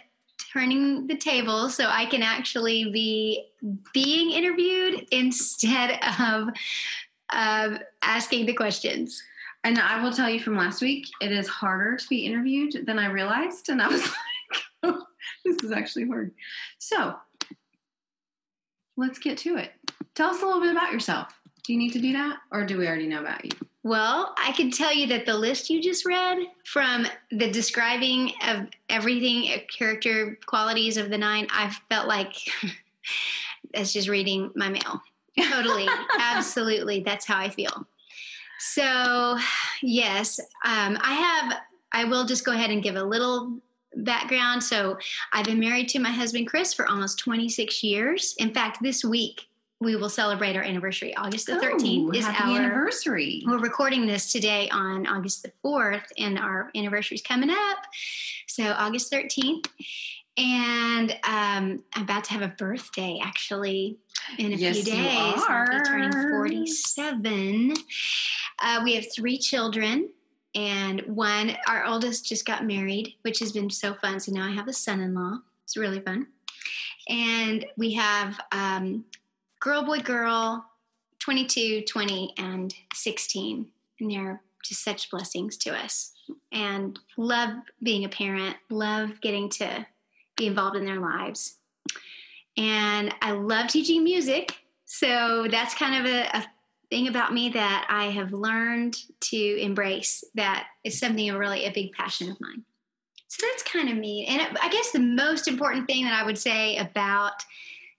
[0.53, 3.47] turning the table so I can actually be
[3.95, 6.49] being interviewed instead of
[7.31, 9.23] uh, asking the questions.
[9.63, 12.99] And I will tell you from last week, it is harder to be interviewed than
[12.99, 13.69] I realized.
[13.69, 14.03] And I was
[14.83, 14.95] like,
[15.45, 16.33] this is actually hard.
[16.79, 17.15] So
[18.97, 19.71] let's get to it.
[20.17, 21.38] Tell us a little bit about yourself.
[21.69, 22.39] Do you need to do that?
[22.51, 23.51] Or do we already know about you?
[23.83, 28.69] Well, I can tell you that the list you just read from the describing of
[28.89, 32.33] everything, uh, character qualities of the nine, I felt like
[33.75, 35.03] that's just reading my mail.
[35.39, 35.87] Totally.
[36.19, 37.01] Absolutely.
[37.01, 37.87] That's how I feel.
[38.61, 39.37] So,
[39.83, 41.59] yes, um, I have,
[41.93, 43.61] I will just go ahead and give a little
[43.95, 44.65] background.
[44.65, 44.97] So,
[45.35, 48.35] I've been married to my husband, Chris, for almost 26 years.
[48.39, 49.49] In fact, this week,
[49.81, 51.15] we will celebrate our anniversary.
[51.17, 53.45] August the 13th is happy our anniversary.
[53.47, 57.79] We're recording this today on August the 4th, and our anniversary is coming up.
[58.49, 59.67] So, August 13th.
[60.37, 63.99] And um, I'm about to have a birthday actually
[64.39, 65.43] in a Yes, few you days.
[65.49, 67.75] I'll be turning 47.
[68.61, 70.11] Uh, we have three children,
[70.57, 74.19] and one, our oldest, just got married, which has been so fun.
[74.19, 75.39] So now I have a son in law.
[75.65, 76.27] It's really fun.
[77.09, 79.05] And we have um,
[79.61, 80.65] girl, boy, girl,
[81.21, 83.67] 22, 20, and 16.
[84.01, 86.13] And they're just such blessings to us.
[86.53, 87.51] And love
[87.83, 89.87] being a parent, love getting to
[90.37, 91.57] be involved in their lives.
[92.57, 94.57] And I love teaching music.
[94.85, 96.47] So that's kind of a, a
[96.91, 101.93] thing about me that I have learned to embrace that is something really a big
[101.93, 102.65] passion of mine.
[103.29, 104.27] So that's kind of me.
[104.27, 107.45] And I guess the most important thing that I would say about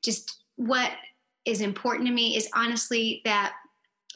[0.02, 0.92] just what
[1.50, 3.54] is important to me is honestly that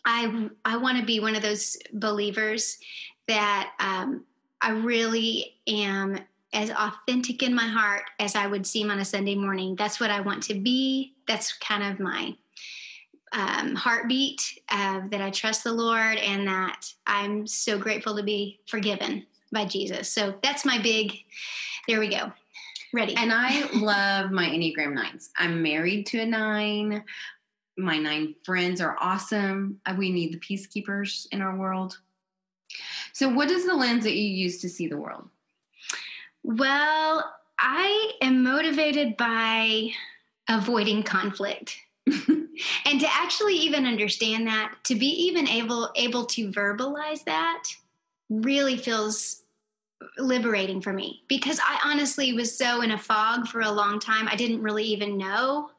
[0.05, 2.77] I I want to be one of those believers
[3.27, 4.25] that um,
[4.61, 6.19] I really am
[6.53, 9.75] as authentic in my heart as I would seem on a Sunday morning.
[9.75, 11.15] That's what I want to be.
[11.27, 12.35] That's kind of my
[13.31, 18.59] um, heartbeat uh, that I trust the Lord and that I'm so grateful to be
[18.67, 20.09] forgiven by Jesus.
[20.09, 21.13] So that's my big.
[21.87, 22.31] There we go.
[22.93, 23.15] Ready.
[23.15, 25.31] And I love my Enneagram nines.
[25.35, 27.03] I'm married to a nine.
[27.75, 29.79] My nine friends are awesome.
[29.87, 31.97] Uh, We need the peacekeepers in our world.
[33.11, 35.27] So, what is the lens that you use to see the world?
[36.43, 39.89] Well, I am motivated by
[40.47, 41.77] avoiding conflict.
[42.05, 47.63] and to actually even understand that, to be even able able to verbalize that
[48.29, 49.42] really feels
[50.17, 54.27] liberating for me because I honestly was so in a fog for a long time.
[54.27, 55.71] I didn't really even know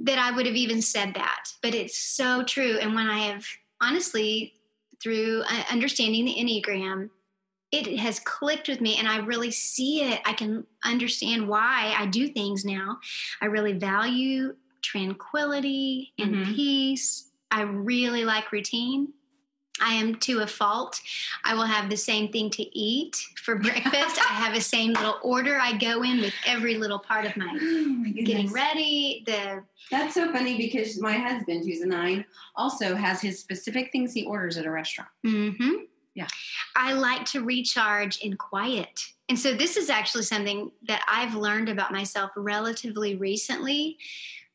[0.00, 1.48] that I would have even said that.
[1.62, 3.46] But it's so true and when I have
[3.80, 4.54] honestly
[5.02, 7.10] through uh, understanding the Enneagram
[7.72, 10.20] it has clicked with me and I really see it.
[10.24, 12.98] I can understand why I do things now.
[13.42, 16.54] I really value tranquility and Mhm.
[16.54, 17.30] peace.
[17.50, 19.12] I really like routine.
[19.80, 21.00] I am to a fault.
[21.42, 24.18] I will have the same thing to eat for breakfast.
[24.18, 27.52] I have the same little order I go in with every little part of my
[28.24, 29.24] getting ready.
[29.26, 34.12] The That's so funny because my husband, who's a nine, also has his specific things
[34.12, 35.10] he orders at a restaurant.
[35.26, 35.84] Mm-hmm.
[36.14, 36.28] Yeah.
[36.76, 39.06] I like to recharge in quiet.
[39.28, 43.98] And so this is actually something that I've learned about myself relatively recently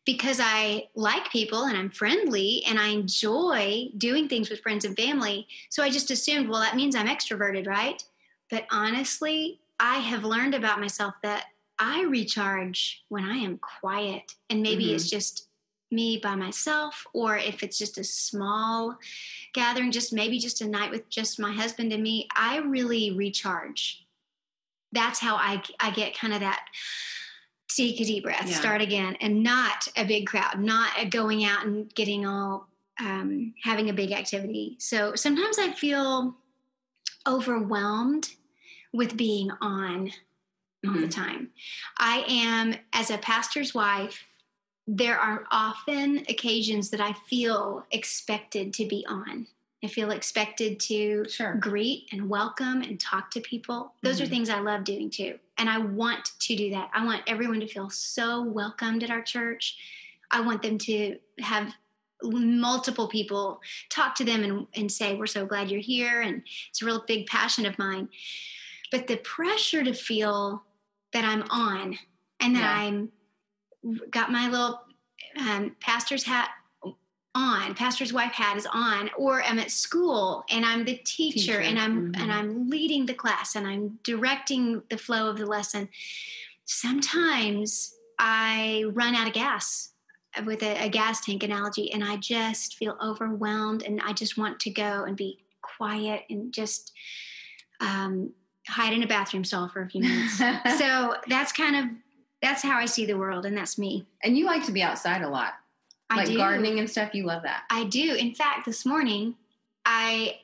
[0.05, 4.95] because I like people and I'm friendly and I enjoy doing things with friends and
[4.97, 5.47] family.
[5.69, 8.03] So I just assumed, well, that means I'm extroverted, right?
[8.49, 11.45] But honestly, I have learned about myself that
[11.77, 14.35] I recharge when I am quiet.
[14.49, 14.95] And maybe Mhm.
[14.95, 15.47] it's just
[15.91, 18.97] me by myself, or if it's just a small
[19.53, 24.05] gathering, just maybe just a night with just my husband and me, I really recharge.
[24.91, 26.65] That's how I, I get kind of that
[27.69, 28.60] take a deep breath, Yeah.
[28.60, 32.67] start again, and not a big crowd, not a going out and getting all
[33.01, 34.75] um, having a big activity.
[34.77, 36.36] So sometimes I feel
[37.25, 38.29] overwhelmed
[38.91, 40.12] with being on
[40.86, 41.12] all the Mhm.
[41.12, 41.53] time.
[41.97, 44.25] I am, as a pastor's wife,
[44.88, 49.47] there are often occasions that I feel expected to be on.
[49.83, 51.55] I feel expected to Sure.
[51.55, 53.93] greet and welcome and talk to people.
[54.01, 54.29] Those are Mhm.
[54.29, 55.39] things I love doing too.
[55.57, 56.89] And I want to do that.
[56.93, 59.77] I want everyone to feel so welcomed at our church.
[60.31, 61.73] I want them to have
[62.21, 66.19] multiple people talk to them and, and say, We're so glad you're here.
[66.21, 68.09] And it's a real big passion of mine.
[68.91, 70.65] But the pressure to feel
[71.13, 71.97] that I'm on
[72.41, 72.81] and that Yeah.
[72.87, 73.11] I'm
[74.09, 74.81] got my little
[75.37, 76.49] um, pastor's hat
[77.39, 81.60] on pastor's wife hat is on or i'm at school and i'm the teacher, Teacher,
[81.60, 82.21] and i'm mhm.
[82.21, 85.88] and i'm leading the class and i'm directing the flow of the lesson
[86.65, 89.91] sometimes i run out of gas
[90.45, 94.60] with a, a gas tank analogy and i just feel overwhelmed and i just want
[94.60, 96.91] to go and be quiet and just
[97.82, 98.34] um,
[98.67, 100.41] hide in a bathroom stall for a few minutes.
[100.78, 101.86] So that's kind of
[102.41, 104.08] that's how i see the world and that's me.
[104.23, 105.54] And you like to be outside a lot,
[106.09, 107.13] i like do gardening and stuff.
[107.13, 107.63] You love that.
[107.69, 108.15] I do.
[108.15, 109.35] In fact, this morning
[109.85, 110.39] I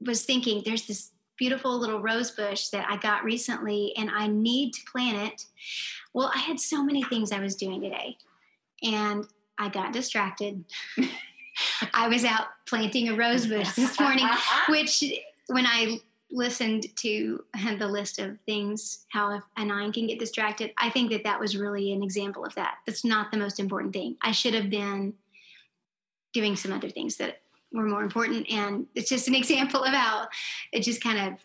[0.00, 4.72] was thinking there's this beautiful little rose bush that I got recently and I need
[4.72, 5.44] to plant it.
[6.12, 8.16] Well, I had so many things I was doing today
[8.82, 9.26] and
[9.58, 10.64] I got distracted.
[11.94, 14.26] I was out planting a rose bush this morning,
[14.68, 15.02] which
[15.48, 17.44] when I listened to
[17.78, 21.56] the list of things how a nine can get distracted i think that that was
[21.56, 22.78] really an example of that.
[22.86, 24.16] That's not the most important thing.
[24.22, 25.14] I should have been
[26.32, 27.40] doing some other things that
[27.72, 30.28] were more important and it's just an example of how
[30.72, 31.40] it just kind of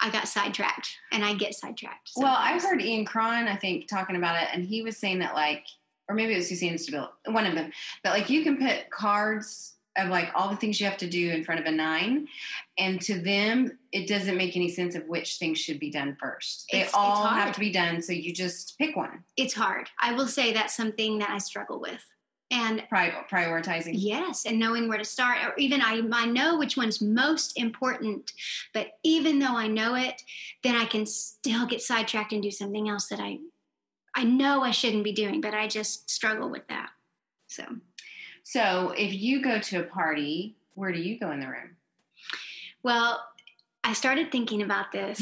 [0.00, 4.16] i got sidetracked and i get sidetracked Well, I heard Ian Cron, I think, talking
[4.16, 5.64] about it, and he was saying that like,
[6.08, 9.73] or maybe it was Suzanne Stabile, one of them, that like you can put cards
[9.96, 12.26] of like all the things you have to do in front of a nine,
[12.78, 16.66] and to them, it doesn't make any sense of which things should be done first.
[16.72, 17.42] They It's- it's all hard.
[17.44, 19.24] have to be done, so you just pick one.
[19.36, 22.04] it's hard i will say that's something that i struggle with
[22.50, 23.92] and Pri- prioritizing.
[23.94, 28.32] Yes, and knowing where to start, or even I, I know which one's most important,
[28.72, 30.22] but even though I know it,
[30.62, 33.38] then I can still get sidetracked and do something else that I,
[34.14, 36.90] I know I shouldn't be doing, but I just struggle with that.
[37.48, 37.64] So
[38.44, 41.76] So if you go to a party, where do you go in the room?
[42.82, 43.24] Well,
[43.82, 45.20] I started thinking about this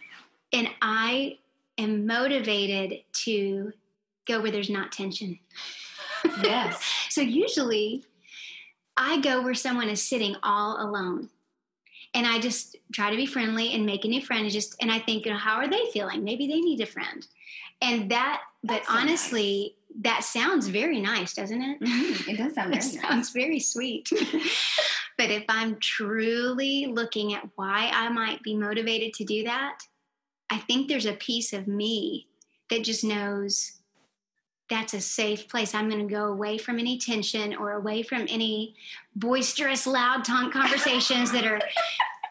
[0.52, 1.38] and I
[1.78, 3.72] am motivated to
[4.26, 5.38] go where there's not tension.
[6.42, 6.82] yes.
[7.08, 8.04] So usually
[8.94, 11.30] I go where someone is sitting all alone.
[12.12, 14.90] And I just try to be friendly and make a new friend and just and
[14.90, 16.24] I think, you know, how are they feeling?
[16.24, 17.26] Maybe they need a friend.
[17.80, 21.80] And that but That's honestly, that sounds very nice, doesn't it?
[21.82, 22.28] Mhm.
[22.28, 23.00] It does sound It very nice.
[23.00, 24.08] sounds very sweet.
[25.18, 29.78] but if I'm truly looking at why I might be motivated to do that,
[30.50, 32.28] I think there's a piece of me
[32.70, 33.72] that just knows
[34.68, 35.74] that's a safe place.
[35.74, 38.74] I'm going to go away from any tension or away from any
[39.14, 41.60] boisterous, loud tongue conversations that are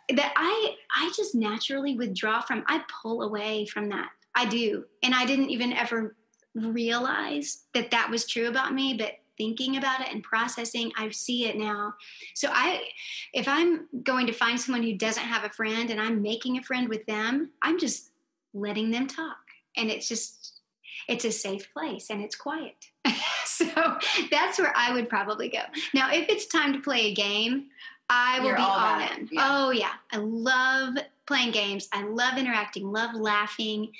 [0.10, 2.64] that I I just naturally withdraw from.
[2.68, 4.10] I pull away from that.
[4.36, 6.16] I do, and I didn't even ever
[6.56, 11.46] realize that that was true about me, but thinking about it and processing i see
[11.46, 11.94] it now.
[12.34, 12.82] So i
[13.34, 16.64] if i'm going to find someone who doesn't have a friend and i'm making a
[16.64, 18.12] friend with them i'm just
[18.54, 19.38] letting them talk.
[19.78, 20.62] And it's just
[21.08, 22.76] it's a safe place and it's quiet.
[23.48, 23.66] So
[24.32, 25.60] that's where i would probably go.
[25.94, 27.68] Now if it's time to play a game
[28.10, 29.48] i will You're be all all, it, in yeah.
[29.50, 29.94] oh yeah.
[30.12, 31.88] I love playing games.
[31.92, 33.92] I love interacting love laughing.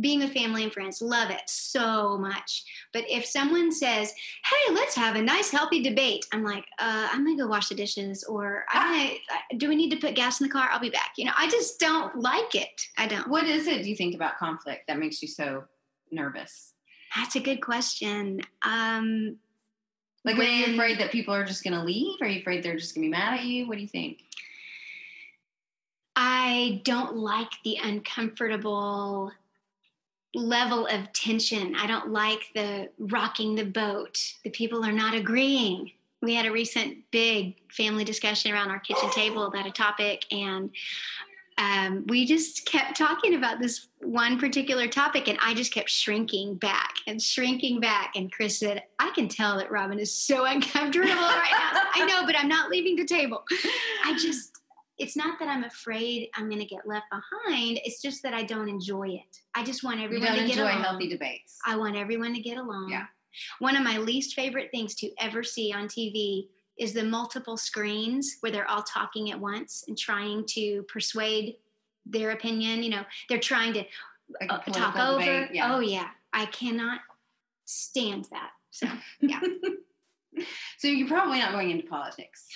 [0.00, 2.64] Being with family and friends love it so much.
[2.92, 7.24] But if someone says hey let's have a nice healthy debate i'm like uh, i'm
[7.24, 10.40] gonna go wash the dishes or I'm gonna, uh, do we need to put gas
[10.40, 10.68] in the car?
[10.70, 11.12] I'll be back.
[11.16, 12.86] You know i just don't like it.
[12.98, 13.28] I don't.
[13.28, 15.64] What is it do you think about conflict that makes you so
[16.10, 16.72] nervous?
[17.16, 18.40] that's a good question.
[18.62, 19.36] Um
[20.24, 22.16] Like, are you When- afraid that people are just going to leave?
[22.22, 23.68] Are you afraid they're just going to be mad at you?
[23.68, 24.22] What do you think?
[26.46, 29.32] I don't like the uncomfortable
[30.34, 31.74] level of tension.
[31.74, 34.18] I don't like the rocking the boat.
[34.44, 35.92] The people are not agreeing.
[36.20, 40.68] We had a recent big family discussion around our kitchen table about a topic, and
[41.56, 46.56] um, we just kept talking about this one particular topic, and I just kept shrinking
[46.56, 48.16] back and shrinking back.
[48.16, 51.80] And Chris said, I can tell that Robin is so uncomfortable right now.
[51.94, 53.44] I know, but I'm not leaving the table.
[54.04, 54.50] I just,
[54.98, 57.80] it's not that I'm afraid I'm going to get left behind.
[57.84, 59.38] It's just that I don't enjoy it.
[59.54, 60.82] I just want everyone to get enjoy along.
[60.82, 61.58] healthy debates.
[61.66, 62.88] I want everyone to get along.
[62.90, 63.06] Yeah.
[63.58, 68.36] One of my least favorite things to ever see on TV is the multiple screens
[68.40, 71.56] where they're all talking at once and trying to persuade
[72.06, 72.82] their opinion.
[72.82, 73.84] You know, they're trying to
[74.40, 75.48] Like uh, talk political over.
[75.52, 75.74] yeah.
[75.74, 76.08] Oh, yeah.
[76.32, 77.00] I cannot
[77.64, 78.50] stand that.
[78.70, 78.86] So
[79.20, 79.40] yeah.
[80.78, 82.48] So you're probably not going into politics.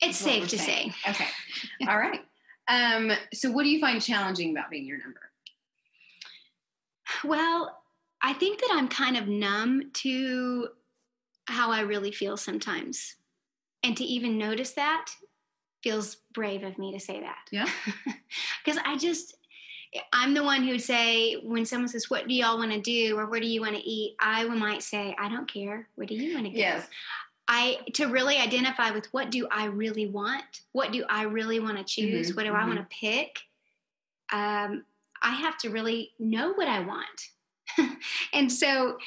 [0.00, 0.92] It's safe to saying.
[1.04, 1.10] say.
[1.10, 1.26] Okay.
[1.88, 2.20] All right.
[2.68, 5.20] Um, so what do you find challenging about being your number?
[7.24, 7.78] Well,
[8.22, 10.68] I think that I'm kind of numb to
[11.48, 13.16] how I really feel sometimes.
[13.82, 15.10] And to even notice that
[15.82, 17.38] feels brave of me to say that.
[17.52, 17.68] Yeah.
[18.64, 19.36] Because I just,
[20.12, 23.16] I'm the one who would say, when someone says, What do y'all want to do?
[23.16, 24.16] or Where do you want to eat?
[24.18, 25.88] I might say, I don't care.
[25.94, 26.58] Where do you want to go?
[26.58, 26.88] Yes.
[27.48, 30.62] I to really identify with what do I really want?
[30.72, 32.32] What do I really want to choose?
[32.32, 33.38] Mhm, what do I want to pick?
[34.32, 34.84] Um,
[35.22, 37.30] I have to really know what I want.
[38.32, 38.98] and so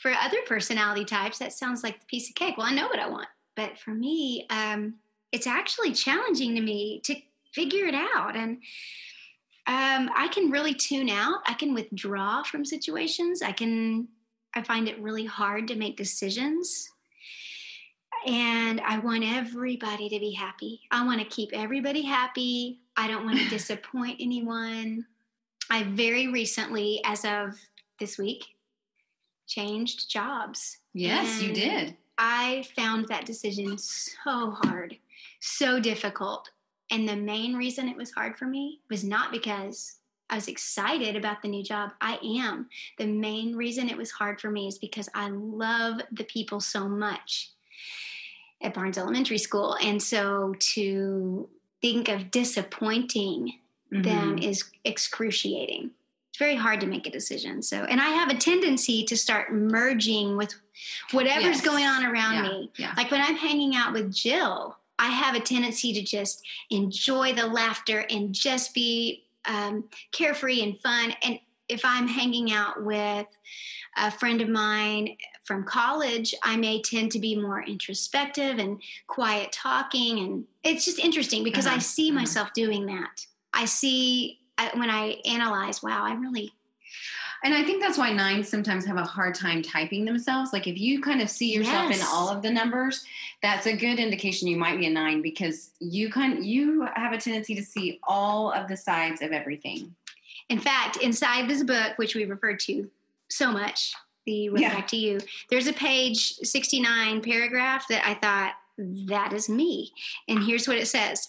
[0.00, 2.56] for other personality types, that sounds like the piece of cake.
[2.56, 3.28] Well, I know what I want.
[3.56, 4.94] But for me, um,
[5.32, 7.16] it's actually challenging to me to
[7.52, 8.36] figure it out.
[8.36, 8.58] And
[9.66, 11.40] um, I can really tune out.
[11.46, 13.42] I can withdraw from situations.
[13.42, 14.08] I can,
[14.54, 16.88] I find it really hard to make decisions
[18.26, 20.82] and I want everybody to be happy.
[20.90, 22.80] I want to keep everybody happy.
[22.96, 25.06] I don't want to disappoint anyone.
[25.70, 27.54] I very recently, as of
[28.00, 28.44] this week,
[29.46, 30.78] changed jobs.
[30.94, 31.96] Yes, you did.
[32.16, 34.96] I found that decision so hard,
[35.40, 36.50] so difficult.
[36.90, 39.96] And the main reason it was hard for me was not because
[40.30, 41.92] I was excited about the new job.
[42.00, 42.68] I am.
[42.98, 46.88] The main reason it was hard for me is because I love the people so
[46.88, 47.52] much
[48.60, 49.76] at Barnes Elementary School.
[49.82, 51.48] And so to
[51.80, 53.58] think of disappointing
[53.90, 54.42] them Mhm.
[54.44, 55.90] is excruciating.
[56.30, 57.62] It's very hard to make a decision.
[57.62, 60.54] So, and I have a tendency to start merging with
[61.12, 61.60] whatever's Yes.
[61.64, 62.70] going on around Yeah, me.
[62.76, 62.94] yeah.
[62.96, 67.46] Like when I'm hanging out with Jill, I have a tendency to just enjoy the
[67.46, 71.14] laughter and just be um, carefree and fun.
[71.22, 71.38] And
[71.68, 73.26] if I'm hanging out with
[73.96, 75.16] a friend of mine
[75.48, 80.18] from college, I may tend to be more introspective and quiet talking.
[80.20, 82.20] And it's just interesting because I Uh-huh, see uh-huh.
[82.20, 83.26] myself doing that.
[83.52, 86.52] I see uh, when I analyze, wow, I really,
[87.44, 90.52] And I think that's why nines sometimes have a hard time typing themselves.
[90.52, 93.04] Like if you kind of see yourself in all of the numbers,
[93.42, 97.18] that's a good indication you might be a nine because you kind you have a
[97.18, 99.94] tendency to see all of the sides of everything.
[100.48, 102.90] in fact, inside this book, which we referred to
[103.30, 103.94] so much,
[104.28, 104.74] the Way Yeah.
[104.74, 108.54] Back to You, there's a page 69 paragraph that I thought,
[109.06, 109.90] that is me.
[110.28, 111.26] And here's what it says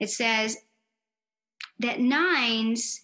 [0.00, 0.56] it says
[1.78, 3.02] that nines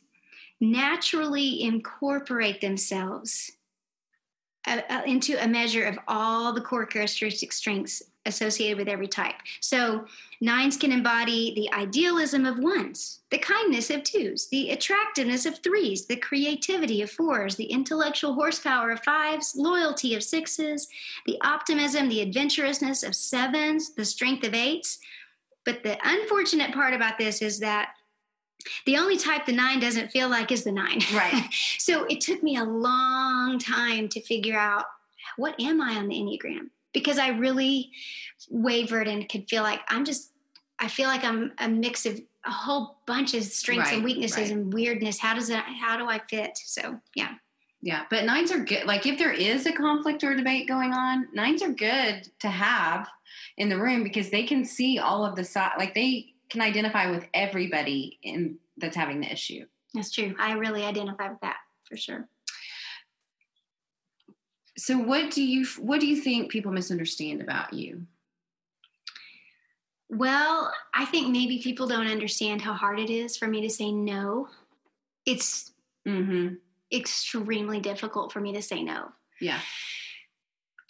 [0.61, 3.53] naturally incorporate themselves
[4.67, 9.35] uh, uh, into a measure of all the core characteristic strengths associated with every type.
[9.61, 10.07] So,
[10.41, 16.07] nines can embody the idealism of ones, the kindness of twos, the attractiveness of threes,
[16.07, 20.89] the creativity of fours, the intellectual horsepower of fives, loyalty of sixes,
[21.27, 24.99] the optimism, the adventurousness of sevens, the strength of eights.
[25.65, 27.91] But the unfortunate part about this is that
[28.87, 31.01] the only type the nine doesn't feel like is the nine.
[31.13, 31.45] Right.
[31.79, 34.87] so it took me a long time to figure out
[35.37, 36.71] what am I on the Enneagram?
[36.95, 37.91] Because I really
[38.49, 40.33] wavered and could feel like I'm just,
[40.79, 44.51] I feel like I'm a mix of a whole bunch of strengths and weaknesses right.
[44.51, 45.19] and weirdness.
[45.19, 46.57] How does that, how do I fit?
[46.57, 47.35] So yeah.
[47.83, 48.87] Yeah, but nines are good.
[48.87, 53.07] Like if there is a conflict or debate going on, nines are good to have
[53.59, 55.73] in the room because they can see all of the side.
[55.79, 59.67] Like they can identify with everybody in that's having the issue.
[59.93, 60.35] That's true.
[60.39, 62.27] I really identify with that for sure.
[64.77, 68.07] So what do you what do you think people misunderstand about you?
[70.11, 73.93] Well, I think maybe people don't understand how hard it is for me to say
[73.93, 74.49] no.
[75.27, 75.71] It's
[76.07, 76.57] Mm-hmm.
[76.93, 79.11] extremely difficult for me to say no.
[79.41, 79.59] Yeah.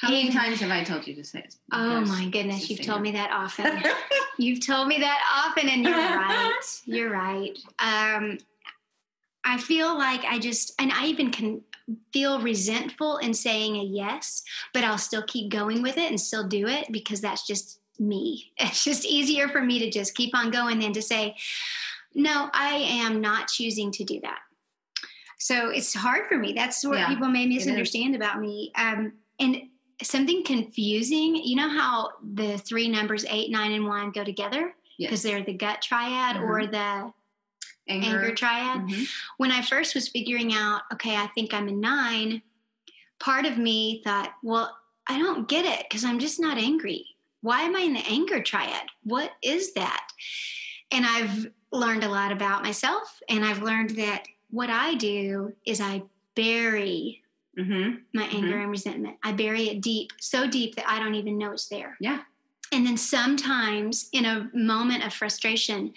[0.00, 1.54] How many And- times have I told you to say it?
[1.70, 3.80] Oh my goodness, you've told me that often.
[4.38, 6.60] you've told me that often, and you're right.
[6.84, 7.56] You're right.
[7.78, 8.38] Um,
[9.44, 11.62] I feel like I just, and I even can
[12.12, 16.46] feel resentful in saying a yes, but I'll still keep going with it and still
[16.46, 18.52] do it because that's just me.
[18.58, 21.36] It's just easier for me to just keep on going than to say,
[22.14, 24.38] No, I am not choosing to do that.
[25.38, 26.52] So it's hard for me.
[26.54, 28.72] That's what Yeah, people may misunderstand about me.
[28.76, 29.62] Um, and
[30.02, 31.36] something confusing.
[31.36, 35.32] You know how the three numbers eight, nine, and one go together because Yes.
[35.32, 37.12] they're the gut triad or the
[37.88, 38.82] anger, triad.
[38.82, 39.06] Mhm.
[39.36, 42.42] When I first was figuring out, okay, I think I'm a nine.
[43.18, 44.76] Part of me thought, well,
[45.06, 47.06] I don't get it because I'm just not angry.
[47.42, 48.86] Why am I in the anger triad?
[49.02, 50.06] What is that?
[50.90, 55.80] And I've learned a lot about myself, and I've learned that what I do is
[55.80, 56.02] I
[56.34, 57.22] bury
[57.58, 58.02] Mhm.
[58.12, 59.18] my anger and resentment.
[59.22, 61.96] I bury it deep, so deep that I don't even know it's there.
[62.00, 62.22] Yeah.
[62.72, 65.94] And then sometimes in a moment of frustration,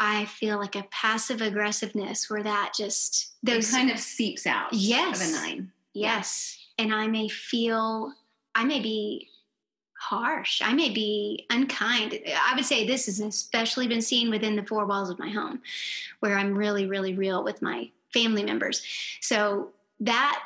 [0.00, 4.72] I feel like a passive aggressiveness where that just It those kind of seeps out
[4.72, 5.20] Yes.
[5.20, 5.72] of a nine.
[5.92, 6.56] yes.
[6.78, 8.12] And I may feel
[8.54, 9.28] I may be
[10.00, 10.62] harsh.
[10.62, 12.16] I may be unkind.
[12.48, 15.60] I would say this has especially been seen within the four walls of my home,
[16.20, 18.82] where I'm really, really real with my family members.
[19.20, 19.70] So
[20.00, 20.44] that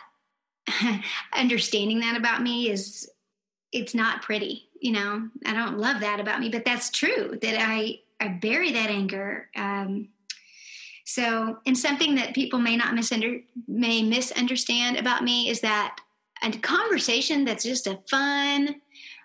[1.34, 3.10] understanding that about me is
[3.72, 4.68] it's not pretty.
[4.80, 8.70] You know, I don't love that about me, but that's true that I I bury
[8.72, 9.48] that anger.
[9.56, 10.08] Um,
[11.04, 15.96] so, and something that people may not misunder may misunderstand about me is that
[16.42, 18.76] a conversation that's just a fun,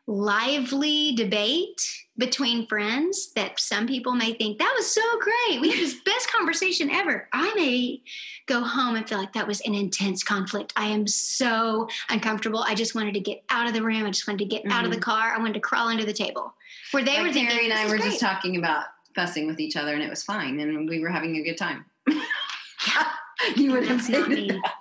[0.08, 5.62] lively debate between friends that some people may think that was so great.
[5.62, 7.28] We had this best conversation ever.
[7.34, 8.02] I may
[8.48, 10.74] go home and feel like that was an intense conflict.
[10.76, 12.64] I am so uncomfortable.
[12.66, 14.06] I just wanted to get out of the room.
[14.06, 15.02] I just wanted to get out of the mm.
[15.02, 15.34] car.
[15.36, 16.56] I wanted to crawl under the table.
[16.92, 19.60] Where they Like were thinking, Terri and I were is just talking about fussing with
[19.60, 21.86] each other, and it was fine, and we were having a good time.
[23.56, 24.48] you would have not me.
[24.48, 24.74] that.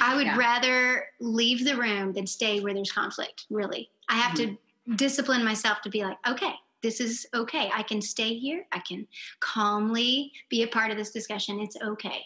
[0.00, 0.36] I would Yeah.
[0.36, 3.90] rather leave the room than stay where there's conflict, really.
[4.08, 4.54] I have to mm-hmm.
[4.94, 7.70] Discipline myself to be like, okay, this is okay.
[7.74, 8.66] I can stay here.
[8.72, 9.06] I can
[9.40, 11.60] calmly be a part of this discussion.
[11.60, 12.24] It's okay.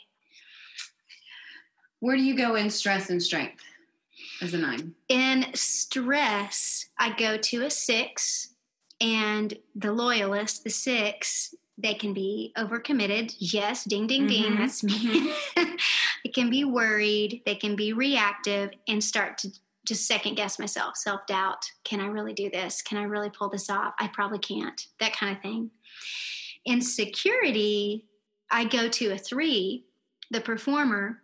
[2.01, 3.63] Where do you go in stress and strength
[4.43, 4.95] as a nine?
[5.09, 8.55] In stress, I go to a six,
[9.01, 13.35] and the loyalist, the six, they can be overcommitted.
[13.39, 14.53] Yes, ding, ding, ding.
[14.53, 14.59] Mhm.
[14.59, 15.33] That's me.
[16.25, 17.43] they can be worried.
[17.47, 19.51] They can be reactive and start to
[19.87, 21.65] just second guess myself, self doubt.
[21.85, 22.83] Can I really do this?
[22.83, 23.95] Can I really pull this off?
[23.99, 24.87] I probably can't.
[25.01, 25.71] That kind of thing.
[26.65, 28.07] In security,
[28.51, 29.87] I go to a three,
[30.31, 31.23] the performer,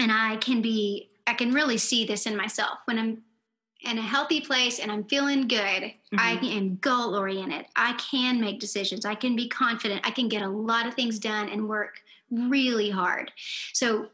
[0.00, 3.22] and I can be, I can really see this in myself when I'm
[3.82, 5.92] in a healthy place and I'm feeling good.
[6.18, 6.44] I mm-hmm.
[6.44, 7.66] am goal oriented.
[7.76, 9.04] I can make decisions.
[9.04, 10.06] I can be confident.
[10.06, 13.30] I can get a lot of things done and work really hard.
[13.72, 14.08] So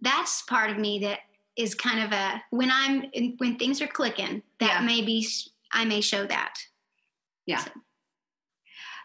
[0.00, 1.20] that's part of me that
[1.56, 4.42] is kind of a when I'm when things are clicking.
[4.60, 4.86] That Yeah.
[4.86, 5.26] may be
[5.72, 6.58] I may show that.
[7.46, 7.64] Yeah.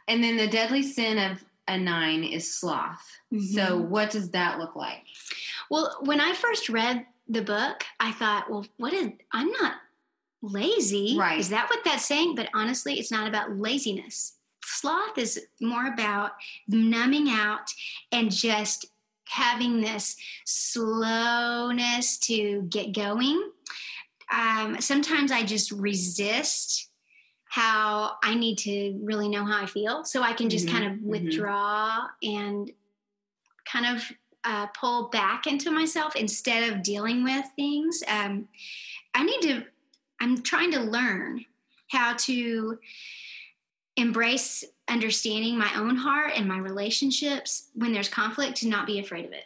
[0.08, 3.20] And then the deadly sin of a nine is sloth.
[3.32, 3.88] So, Mhm.
[3.90, 5.06] what does that look like?
[5.70, 9.76] Well, when I first read the book, I thought, well, what is I'm not
[10.42, 11.18] lazy.
[11.18, 11.40] Right.
[11.40, 12.36] Is that what that's saying?
[12.36, 14.38] But honestly, it's not about laziness.
[14.64, 16.34] Sloth is more about
[16.68, 17.74] numbing out
[18.12, 18.86] and just
[19.30, 20.16] having this
[20.46, 23.52] slowness to get going.
[24.32, 26.90] Um, sometimes I just resist
[27.50, 30.04] how I need to really know how I feel.
[30.04, 31.04] So I can just Mhm, kind of mhm.
[31.04, 32.72] withdraw and
[33.66, 34.12] kind of
[34.44, 38.04] uh, pull back into myself instead of dealing with things.
[38.08, 38.48] Um,
[39.14, 39.66] I need to,
[40.20, 41.46] I'm trying to learn
[41.90, 42.78] how to
[43.96, 49.26] embrace understanding my own heart and my relationships when there's conflict to not be afraid
[49.26, 49.44] of it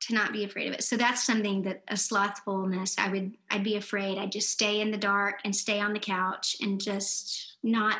[0.00, 3.62] to not be afraid of it so that's something that a slothfulness i would i'd
[3.64, 7.54] be afraid i'd just stay in the dark and stay on the couch and just
[7.62, 7.98] not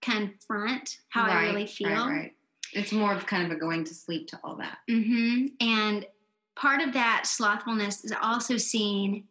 [0.00, 2.32] confront how i really feel Right, right.
[2.72, 4.78] It's more of kind of a going to sleep to all that.
[4.88, 6.06] hmm And
[6.54, 9.24] part of that slothfulness is also seen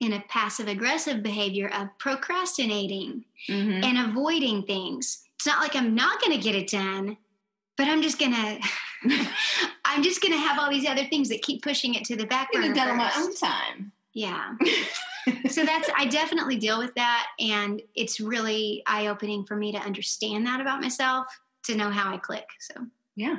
[0.00, 3.82] in a passive aggressive behavior of procrastinating Mhm.
[3.84, 5.24] and avoiding things.
[5.42, 7.16] It's not like I'm not going to get it done,
[7.76, 8.60] but I'm just going to.
[9.84, 12.26] I'm just going to have all these other things that keep pushing it to the
[12.26, 12.72] back Get burner.
[12.72, 13.90] it done on my own time.
[14.12, 14.54] Yeah.
[15.50, 20.46] so that's I definitely deal with that and it's really eye-opening for me to understand
[20.46, 21.26] that about myself,
[21.64, 22.46] to know how I click.
[22.60, 22.74] So
[23.16, 23.38] Yeah.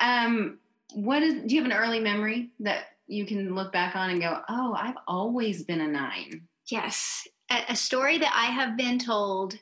[0.00, 0.60] Um,
[0.92, 1.42] what is?
[1.42, 4.76] Do you have an early memory that you can look back on and go, "Oh,
[4.78, 6.42] I've always been a nine.
[6.68, 9.58] Yes, a, a story that I have been told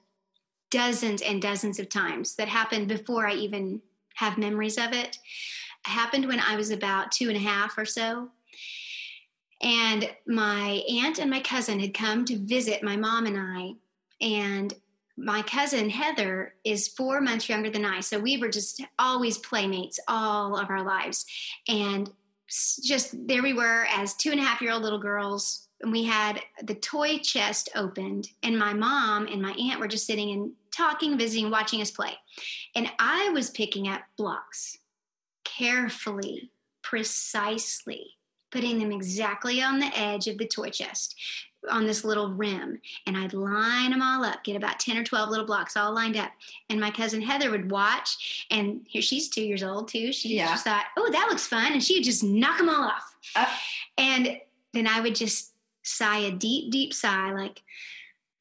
[0.72, 3.80] dozens and dozens of times that happened before I even
[4.14, 5.18] have memories of it.
[5.84, 8.30] Happened when I was about two and a half or so.
[9.60, 13.74] And my aunt and my cousin had come to visit my mom and I.
[14.20, 14.74] And
[15.16, 18.00] my cousin Heather is four months younger than I.
[18.00, 21.26] So we were just always playmates all of our lives.
[21.68, 22.10] And
[22.82, 25.68] just there we were as two and a half year old little girls.
[25.80, 30.06] And we had the toy chest opened, and my mom and my aunt were just
[30.06, 32.12] sitting and talking, visiting, watching us play.
[32.74, 34.78] And I was picking up blocks
[35.44, 36.50] carefully,
[36.82, 38.06] precisely,
[38.50, 41.14] putting them exactly on the edge of the toy chest
[41.70, 45.28] on this little rim and I'd line them all up, get about 10 or 12
[45.28, 46.30] little blocks all lined up.
[46.68, 50.12] And my cousin Heather would watch, and here she's two years old too.
[50.12, 50.48] She yeah.
[50.48, 51.72] just thought, oh, that looks fun.
[51.72, 53.14] And she would just knock them all off.
[53.36, 53.46] Uh,
[53.96, 54.40] and
[54.72, 55.52] then I would just
[55.82, 57.62] sigh a deep, deep sigh, like,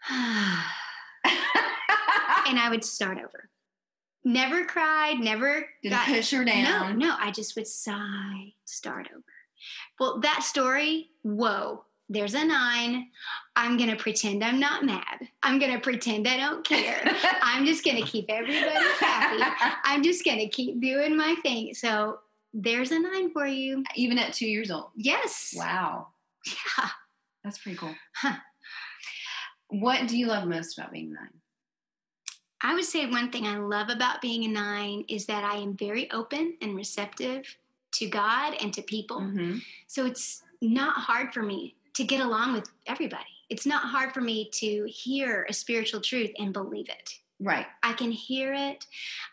[1.25, 3.49] and I would start over.
[4.23, 6.99] Never cried, never didn't got, push her down.
[6.99, 9.23] No, no, I just would sigh, start over.
[9.99, 13.07] Well, that story, whoa, there's a nine.
[13.55, 15.27] I'm going to pretend I'm not mad.
[15.43, 17.01] I'm going to pretend I don't care.
[17.41, 19.77] I'm just going to keep everybody happy.
[19.83, 21.73] I'm just going to keep doing my thing.
[21.73, 22.19] So
[22.53, 23.83] there's a nine for you.
[23.95, 24.89] Even at two years old?
[24.95, 25.53] Yes.
[25.55, 26.07] Wow.
[26.45, 26.89] Yeah.
[27.43, 27.95] That's pretty cool.
[28.15, 28.35] Huh.
[29.71, 31.29] What do you love most about being nine?
[32.61, 35.75] I would say one thing I love about being a nine is that I am
[35.75, 37.55] very open and receptive
[37.93, 39.21] to God and to people.
[39.21, 39.57] Mm-hmm.
[39.87, 43.23] So it's not hard for me to get along with everybody.
[43.49, 47.17] It's not hard for me to hear a spiritual truth and believe it.
[47.39, 47.65] Right.
[47.81, 48.85] I can hear it,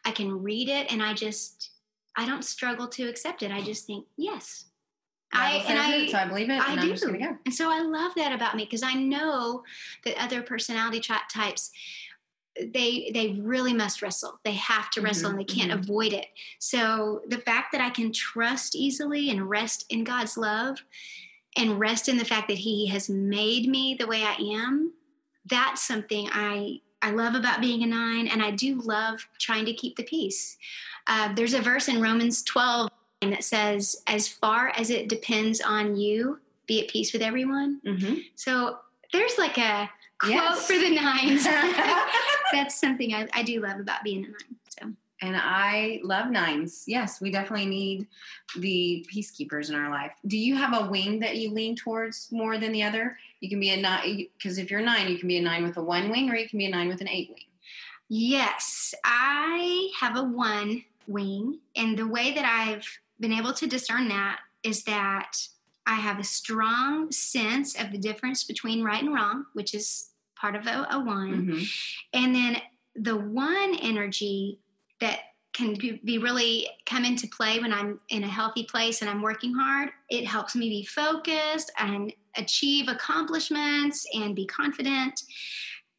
[0.04, 1.72] I can read it, and I just
[2.16, 3.52] I don't struggle to accept it.
[3.52, 4.64] I just think yes.
[5.32, 6.60] I and I, it, so I believe it.
[6.60, 6.94] I do.
[6.94, 7.36] Go.
[7.44, 9.62] And so I love that about me because I know
[10.04, 11.70] that other personality types
[12.60, 14.40] they they really must wrestle.
[14.44, 15.80] They have to wrestle mm-hmm, and they can't mm-hmm.
[15.80, 16.26] avoid it.
[16.58, 20.78] So the fact that I can trust easily and rest in God's love
[21.56, 24.92] and rest in the fact that he has made me the way I am,
[25.46, 29.72] that's something I I love about being a nine, and I do love trying to
[29.72, 30.56] keep the peace.
[31.06, 32.90] Uh, there's a verse in Romans 12
[33.20, 38.14] that says, "As far as it depends on you, be at peace with everyone." Mm-hmm.
[38.34, 38.78] So
[39.12, 40.66] there's like a quote yes.
[40.66, 41.44] for the nines.
[42.52, 44.56] that's something I, I do love about being a nine.
[44.68, 46.84] So and I love nines.
[46.86, 48.06] Yes, we definitely need
[48.58, 50.12] the peacekeepers in our life.
[50.26, 53.18] Do you have a wing that you lean towards more than the other?
[53.40, 55.76] You can be a nine because if you're nine, you can be a nine with
[55.76, 57.44] a one wing, or you can be a nine with an eight wing.
[58.08, 62.86] Yes, I have a one wing, and the way that I've
[63.20, 65.32] been able to discern that is that
[65.86, 70.54] I have a strong sense of the difference between right and wrong, which is part
[70.54, 71.62] of a, a one, mm-hmm.
[72.12, 72.58] and then
[72.94, 74.58] the one energy
[75.00, 75.20] that
[75.52, 79.54] can be really come into play when I'm in a healthy place and I'm working
[79.54, 79.90] hard.
[80.08, 85.22] It helps me be focused and achieve accomplishments and be confident.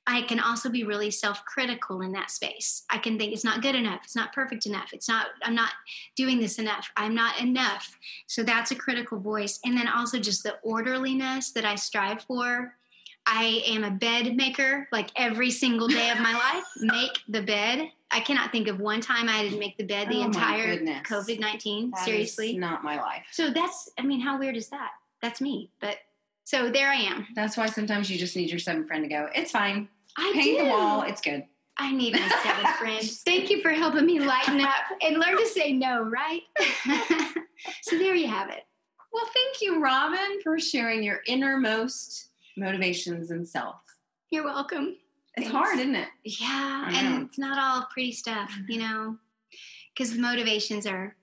[0.07, 2.83] I can also be really self-critical in that space.
[2.89, 5.71] I can think it's not good enough, it's not perfect enough, it's not I'm not
[6.15, 7.97] doing this enough, I'm not enough.
[8.27, 9.59] So that's a critical voice.
[9.63, 12.75] And then also just the orderliness that I strive for.
[13.25, 16.65] I am a bed maker like every single day of my life.
[16.81, 20.21] Make the bed I cannot think of one time I didn't make the bed the
[20.21, 21.93] oh entire COVID nineteen.
[22.03, 23.23] Seriously, not my life.
[23.31, 24.91] So that's, I mean, how weird is that?
[25.21, 25.69] That's me.
[25.79, 25.97] But
[26.43, 27.27] so there I am.
[27.35, 29.29] That's why sometimes you just need your seven friend to go.
[29.35, 29.87] It's fine.
[30.17, 30.63] I paint do.
[30.63, 31.03] the wall.
[31.03, 31.45] It's good.
[31.77, 33.03] I need my seven friend.
[33.25, 36.01] Thank you for helping me lighten up and learn to say no.
[36.01, 36.41] Right.
[37.83, 38.65] so there you have it.
[39.11, 43.77] Well, thank you, Robin, for sharing your innermost motivations and self.
[44.29, 44.97] You're welcome.
[45.35, 46.09] It's hard, isn't it?
[46.23, 48.91] Yeah, and it's not all pretty stuff, you mm-hmm.
[48.91, 49.17] know,
[49.93, 51.15] because the motivations are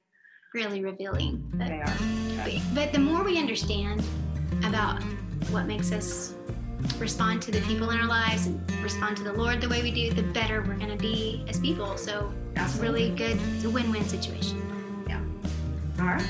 [0.54, 1.48] really revealing.
[1.54, 1.96] But, they are.
[2.36, 4.02] But, but the more we understand
[4.64, 5.02] about
[5.50, 6.34] what makes us
[6.98, 9.90] respond to the people in our lives and respond to the Lord the way we
[9.90, 11.96] do, the better we're going to be as people.
[11.96, 13.38] So it's really good.
[13.54, 14.62] It's a win-win situation.
[15.08, 15.20] Yeah.
[16.00, 16.26] All right.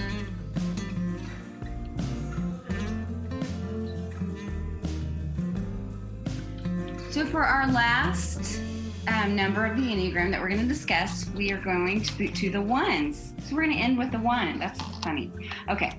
[7.10, 8.60] So for our last
[9.08, 12.50] um, number of the Enneagram that we're going to discuss, we are going to, to
[12.50, 13.32] the ones.
[13.48, 14.58] So we're going to end with the one.
[14.58, 15.32] That's funny.
[15.70, 15.98] Okay.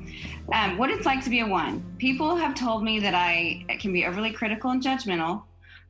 [0.54, 1.84] Um, what it's like to be a one.
[1.98, 5.44] People have told me that I can be overly critical and judgmental.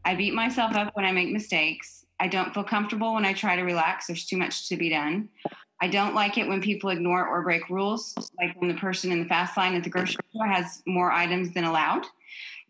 [0.03, 2.05] I beat myself up when I make mistakes.
[2.19, 4.07] I don't feel comfortable when I try to relax.
[4.07, 5.29] There's too much to be done.
[5.79, 9.19] I don't like it when people ignore or break rules, like when the person in
[9.19, 12.05] the fast line at the grocery store has more items than allowed.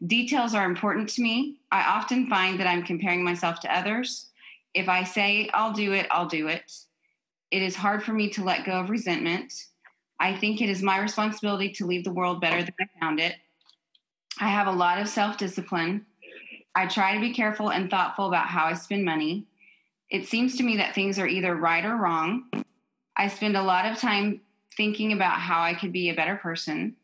[0.06, 1.62] Details are important to me.
[1.72, 4.30] I often find that I'm comparing myself to others.
[4.74, 6.70] If I say I'll do it, I'll do it.
[7.50, 9.54] It is hard for me to let go of resentment.
[10.20, 13.36] I think it is my responsibility to leave the world better than I found it.
[14.39, 16.05] I have a lot of self discipline.
[16.76, 19.45] I try to be careful and thoughtful about how I spend money.
[20.09, 22.45] It seems to me that things are either right or wrong.
[23.15, 24.41] I spend a lot of time
[24.76, 26.95] thinking about how I could be a better person.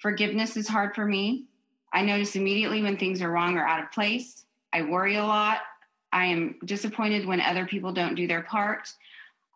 [0.00, 1.44] Forgiveness is hard for me.
[1.92, 4.44] I notice immediately when things are wrong or out of place.
[4.72, 5.58] I worry a lot.
[6.12, 8.88] I am disappointed when other people don't do their part.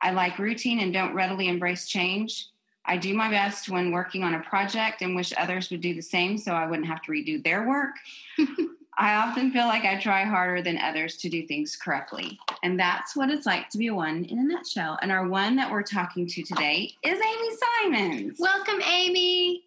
[0.03, 2.47] I like routine and don't readily embrace change.
[2.85, 6.03] I do my best when working on a project and wish others would do the
[6.03, 7.95] same so I wouldn't have to redo their work.
[8.99, 12.39] I often feel like I try harder than others to do things correctly.
[12.63, 14.99] And that's what it's like to be a one in a nutshell.
[15.01, 18.37] And our one that we're talking to today is Amy Simons.
[18.39, 19.63] Welcome, Amy.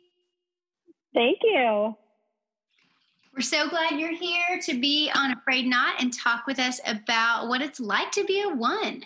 [1.14, 1.96] Thank you.
[3.34, 6.80] We're so glad you're here to be on A Frayed Knot and talk with us
[6.86, 9.04] about what it's like to be a one.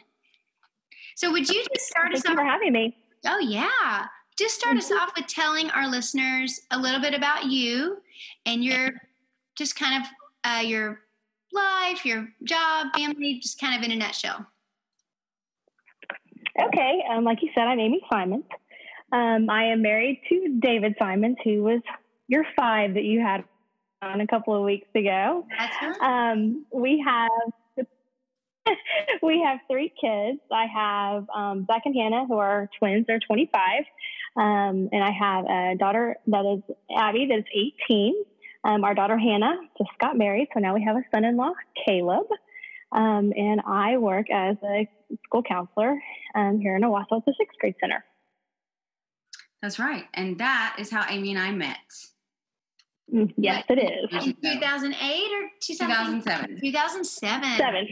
[1.16, 2.38] So, would you just start Thank us you off?
[2.38, 2.95] for having me.
[3.26, 4.05] Oh, yeah.
[4.38, 7.97] Just start us off with telling our listeners a little bit about you
[8.45, 8.91] and your
[9.57, 10.09] just kind of
[10.45, 11.01] uh, your
[11.51, 14.45] life, your job, family, just kind of in a nutshell.
[16.61, 18.45] Okay, um, like you said, I'm Amy Simons.
[19.11, 21.82] Um, I am married to David Simons, who was
[22.28, 23.43] your five that you had
[24.01, 25.45] on a couple of weeks ago.
[25.57, 26.32] That's right.
[26.32, 27.30] Um, we have
[29.22, 30.39] we have three kids.
[30.51, 33.05] I have um, Zach and Hannah, who are twins.
[33.07, 33.84] They're 25,
[34.36, 38.13] um, and I have a daughter that is Abby, that is 18.
[38.63, 41.53] Um, our daughter Hannah just got married, so now we have a son-in-law,
[41.86, 42.28] Caleb.
[42.91, 44.88] Um, and I work as a
[45.26, 46.01] school counselor
[46.36, 48.03] um, here in Owasso at the sixth grade center.
[49.61, 50.05] That's right.
[50.13, 51.78] And that is how Amy and I met.
[53.13, 54.26] Mm, Yes, it is.
[54.26, 56.59] In 2008 or 2007?
[56.61, 56.61] 2007.
[56.61, 57.57] 2007.
[57.57, 57.88] Seven.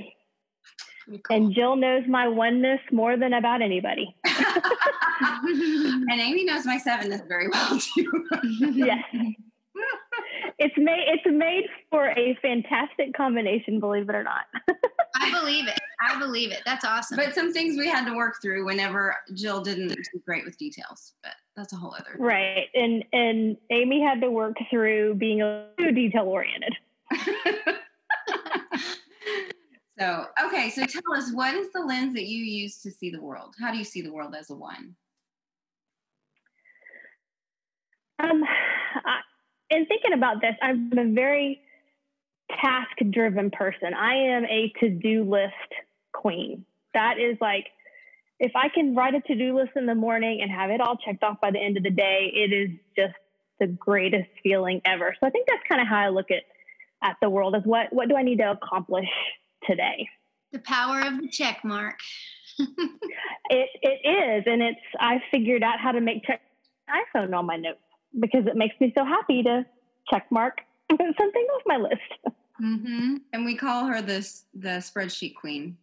[1.08, 1.38] Pretty cool.
[1.38, 4.14] And Jill knows my oneness more than about anybody.
[4.26, 8.28] and Amy knows my sevenness very well too.
[8.74, 9.04] yes.
[10.60, 14.46] It's made it's made for a fantastic combination, believe it or not.
[15.16, 15.80] I believe it.
[16.02, 16.62] I believe it.
[16.66, 17.16] That's awesome.
[17.16, 21.14] but some things we had to work through whenever Jill didn't do great with details.
[21.24, 22.16] But that's a whole other.
[22.18, 22.68] right.
[22.74, 26.74] And and Amy had to work through being a little detail oriented.
[30.00, 33.22] so okay, so tell us what is the lens that you use to see the
[33.22, 33.56] world?
[33.60, 34.96] How do you see the world as a one?
[38.20, 38.44] Um,
[39.06, 39.20] I,
[39.70, 41.62] in thinking about this, I'm a very
[42.62, 43.94] task driven person.
[43.94, 45.54] I am a to do list
[46.14, 46.66] queen.
[46.94, 47.68] That is like,
[48.40, 50.98] if I can write a to do list in the morning and have it all
[50.98, 53.16] checked off by the end of the day, it is just
[53.60, 55.16] the greatest feeling ever.
[55.20, 56.44] So I think that's kind of how I look at
[57.04, 59.08] at the world is what what do I need to accomplish
[59.68, 60.08] today?
[60.54, 62.00] the power of the check mark.
[63.50, 66.42] It it is, and it's I figured out how to make check
[66.90, 67.80] iPhone on my notes
[68.20, 69.66] because it makes me so happy to
[70.12, 70.58] check mark
[70.90, 72.36] something off my list.
[72.62, 73.16] Mm-hmm.
[73.32, 75.78] And we call her this the spreadsheet queen.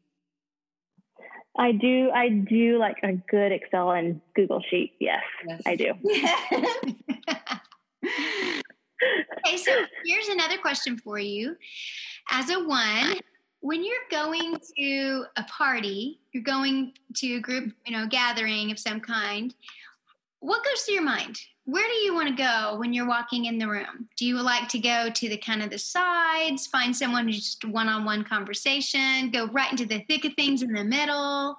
[1.57, 4.93] I do I do like a good Excel and Google sheet.
[5.01, 5.63] Yes, Yes.
[5.65, 5.95] I do.
[9.47, 9.71] Okay, so
[10.05, 11.57] here's another question for you.
[12.31, 13.19] As a one,
[13.65, 18.79] when you're going to a party, you're going to a group, you know, gathering of
[18.79, 19.55] some kind,
[20.41, 21.41] what goes through your mind?
[21.65, 24.07] Where do you want to go when you're walking in the room?
[24.19, 27.65] Do you like to go to the kind of the sides, find someone who's just
[27.65, 31.57] one-on-one conversation, go right into the thick of things in the middle,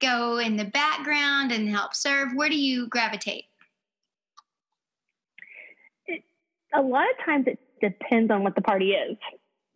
[0.00, 2.30] go in the background and help serve?
[2.34, 3.44] Where do you gravitate?
[6.74, 9.16] A lot of times it depends on what the party is.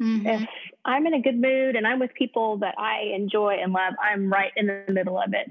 [0.01, 0.24] Mhm.
[0.24, 0.49] If
[0.84, 4.30] I'm in a good mood and I'm with people that I enjoy and love, I'm
[4.30, 5.51] right in the middle of it.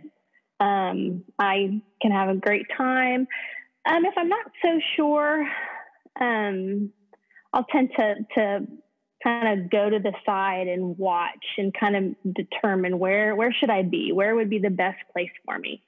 [0.59, 3.27] Um, I can have a great time.
[3.85, 5.47] Um, if I'm not so sure,
[6.19, 6.91] um,
[7.53, 8.67] I'll tend to to
[9.23, 13.69] kind of go to the side and watch and kind of determine where where should
[13.69, 14.11] I be?
[14.11, 15.83] Where would be the best place for me?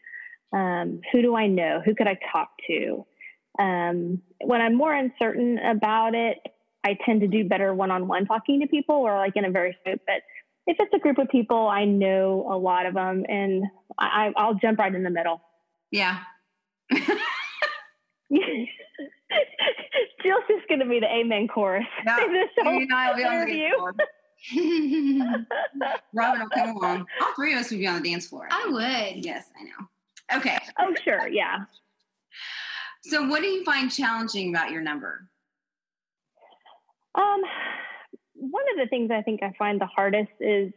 [0.53, 1.81] Um, who do I know?
[1.85, 3.05] Who could I talk to?
[3.59, 6.37] Um, when I'm more uncertain about it,
[6.83, 10.01] I tend to do better one-on-one talking to people or like in a very group.
[10.05, 10.21] But
[10.67, 13.63] if it's a group of people, I know a lot of them, and
[13.97, 15.41] I, I'll jump right in the middle.
[15.91, 16.19] Yeah.
[20.23, 21.85] Jill's just going to be the amen chorus.
[22.05, 23.69] No, this whole and I will be on the interview.
[23.69, 23.93] dance floor.
[26.13, 27.05] Robin will come along.
[27.21, 28.47] All three of us would be on the dance floor.
[28.51, 29.25] I would.
[29.25, 29.87] Yes, I know.
[30.37, 30.57] Okay.
[30.79, 31.57] oh, sure, yeah.
[33.03, 35.28] So, what do you find challenging about your number?
[37.15, 37.41] Um,
[38.35, 40.71] one of the things I think I find the hardest is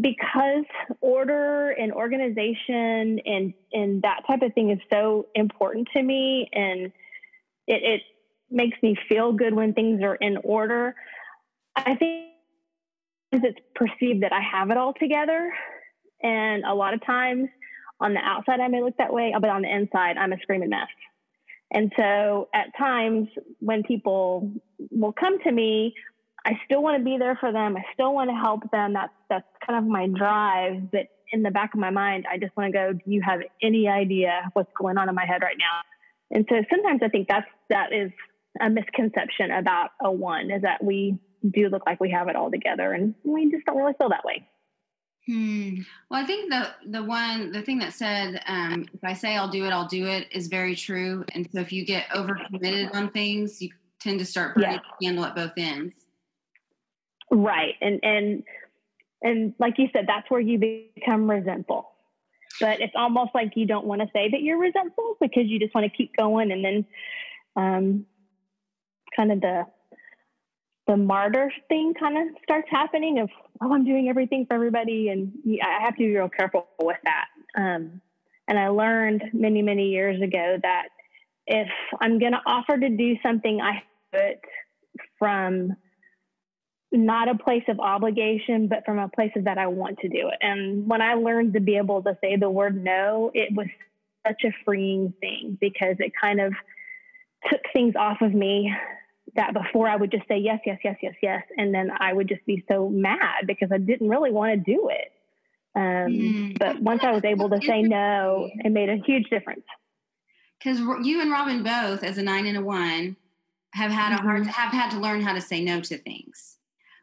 [0.00, 0.64] because
[1.00, 6.92] order and organization and and that type of thing is so important to me, and
[7.66, 8.02] it, it
[8.50, 10.94] makes me feel good when things are in order.
[11.74, 12.26] I think
[13.32, 15.52] it's perceived that I have it all together.
[16.22, 17.48] And a lot of times
[18.00, 20.70] on the outside, I may look that way, but on the inside, I'm a screaming
[20.70, 20.88] mess.
[21.72, 23.28] And so at times
[23.60, 24.52] when people
[24.90, 25.94] will come to me,
[26.44, 27.76] I still want to be there for them.
[27.76, 28.92] I still want to help them.
[28.92, 30.92] That's that's kind of my drive.
[30.92, 33.40] But in the back of my mind, I just want to go, do you have
[33.60, 35.80] any idea what's going on in my head right now?
[36.30, 38.12] And so sometimes I think that's that is
[38.60, 42.50] a misconception about a one is that we do look like we have it all
[42.50, 44.46] together and we just don't really feel that way.
[45.26, 45.80] Hmm.
[46.08, 49.48] Well, I think the the one the thing that said, um, if I say I'll
[49.48, 51.24] do it, I'll do it is very true.
[51.34, 54.78] And so if you get overcommitted on things, you tend to start burning yeah.
[54.78, 55.94] the candle at both ends.
[57.30, 57.74] Right.
[57.80, 58.44] And and
[59.20, 61.90] and like you said, that's where you become resentful.
[62.60, 65.74] But it's almost like you don't want to say that you're resentful because you just
[65.74, 66.86] want to keep going and then
[67.56, 68.06] um,
[69.14, 69.66] kind of the
[70.86, 73.28] the martyr thing kind of starts happening of
[73.62, 75.32] oh i'm doing everything for everybody and
[75.62, 77.26] i have to be real careful with that.
[77.56, 78.00] Um,
[78.48, 80.88] and i learned many many years ago that
[81.46, 81.68] if
[82.00, 83.82] i'm going to offer to do something i
[84.12, 84.40] do it
[85.18, 85.76] from
[86.92, 90.28] not a place of obligation but from a place of that i want to do
[90.28, 90.38] it.
[90.40, 93.66] And when i learned to be able to say the word no it was
[94.26, 96.52] such a freeing thing because it kind of
[97.50, 98.72] took things off of me
[99.36, 102.28] that before I would just say yes, yes, yes, yes, yes, and then I would
[102.28, 105.12] just be so mad because I didn't really want to do it.
[105.74, 106.58] Um, mm.
[106.58, 109.64] But once I was able to say no, it made a huge difference.
[110.58, 113.16] Because you and Robin both, as a nine and a one,
[113.74, 114.26] have had mm-hmm.
[114.26, 114.50] a hard mm-hmm.
[114.50, 116.56] have had to learn how to say no to things,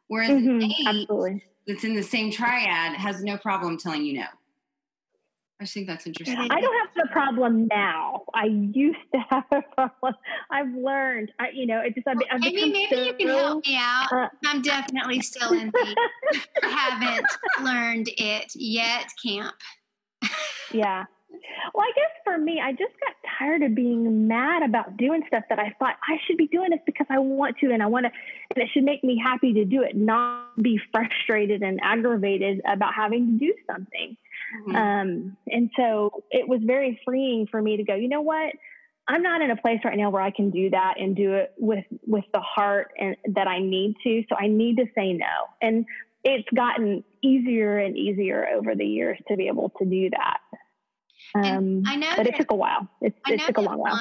[0.08, 0.62] whereas mm-hmm.
[0.62, 1.44] eight, Absolutely.
[1.68, 4.26] that's in the same triad has no problem telling you no.
[5.62, 6.38] I think that's interesting.
[6.38, 8.24] I don't have the problem now.
[8.34, 10.16] I used to have a problem.
[10.52, 11.32] I've learned.
[11.40, 12.08] I, you know, it just.
[12.08, 14.12] I've, I've maybe maybe so, you can help me out.
[14.12, 15.96] Uh, I'm definitely still in the
[16.64, 17.26] haven't
[17.62, 19.56] learned it yet camp.
[20.72, 21.06] yeah.
[21.74, 25.44] Well, I guess for me, I just got tired of being mad about doing stuff
[25.50, 28.06] that I thought I should be doing this because I want to and I want
[28.06, 28.12] to,
[28.56, 32.94] and it should make me happy to do it, not be frustrated and aggravated about
[32.94, 34.16] having to do something.
[34.68, 34.76] Mm-hmm.
[34.76, 38.54] Um, and so it was very freeing for me to go, you know what?
[39.08, 41.54] I'm not in a place right now where I can do that and do it
[41.58, 44.24] with with the heart and that I need to.
[44.30, 45.26] So I need to say no.
[45.62, 45.86] And
[46.24, 50.38] it's gotten easier and easier over the years to be able to do that.
[51.36, 52.88] Um, I know, but it took a while.
[53.02, 54.00] It, it took a long while.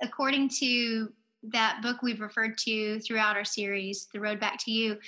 [0.00, 4.98] According to that book we've referred to throughout our series, The Road Back to You,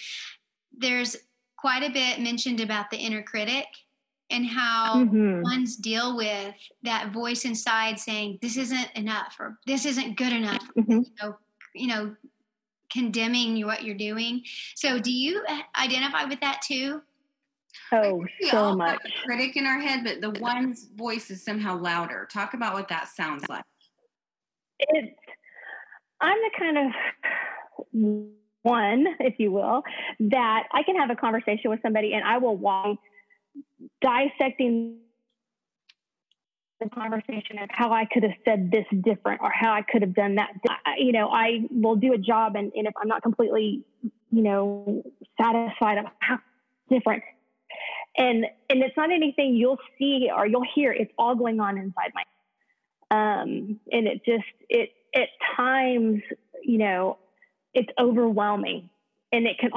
[0.77, 1.17] there's
[1.59, 3.67] quite a bit mentioned about the inner critic
[4.31, 5.43] and how mm-hmm.
[5.43, 10.63] ones deal with that voice inside saying this isn't enough or this isn't good enough
[10.77, 11.01] mm-hmm.
[11.01, 11.37] you know
[11.75, 12.15] you know
[12.91, 14.43] condemning what you're doing.
[14.75, 15.45] So do you
[15.81, 17.01] identify with that too?
[17.93, 18.99] Oh so much.
[19.25, 22.29] critic in our head but the one's voice is somehow louder.
[22.33, 23.65] Talk about what that sounds like.
[24.79, 25.17] It's
[26.23, 29.83] i'm the kind of one if you will
[30.19, 32.99] that i can have a conversation with somebody and i will walk
[34.01, 34.99] dissecting
[36.81, 40.15] the conversation of how I could have said this different or how I could have
[40.15, 40.51] done that.
[40.99, 45.03] You know, I will do a job and, and if I'm not completely, you know,
[45.39, 46.39] satisfied of how
[46.89, 47.23] different
[48.17, 50.93] and and it's not anything you'll see or you'll hear.
[50.93, 52.25] It's all going on inside my
[53.11, 56.23] um and it just it at times,
[56.63, 57.19] you know,
[57.75, 58.89] it's overwhelming
[59.33, 59.71] and it can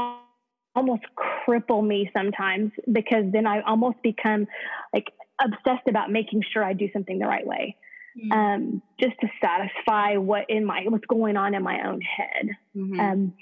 [0.75, 1.03] almost
[1.47, 4.47] cripple me sometimes because then I almost become
[4.93, 5.05] like
[5.41, 7.75] obsessed about making sure I do something the right way.
[8.17, 8.31] Mm-hmm.
[8.31, 12.49] Um, just to satisfy what in my what's going on in my own head.
[12.75, 12.99] Mm-hmm.
[12.99, 13.33] Um,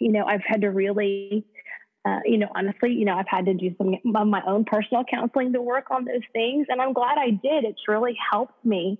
[0.00, 1.44] you know, I've had to really,
[2.06, 5.04] uh, you know, honestly, you know, I've had to do some of my own personal
[5.04, 7.64] counseling to work on those things, and I'm glad I did.
[7.64, 8.98] It's really helped me.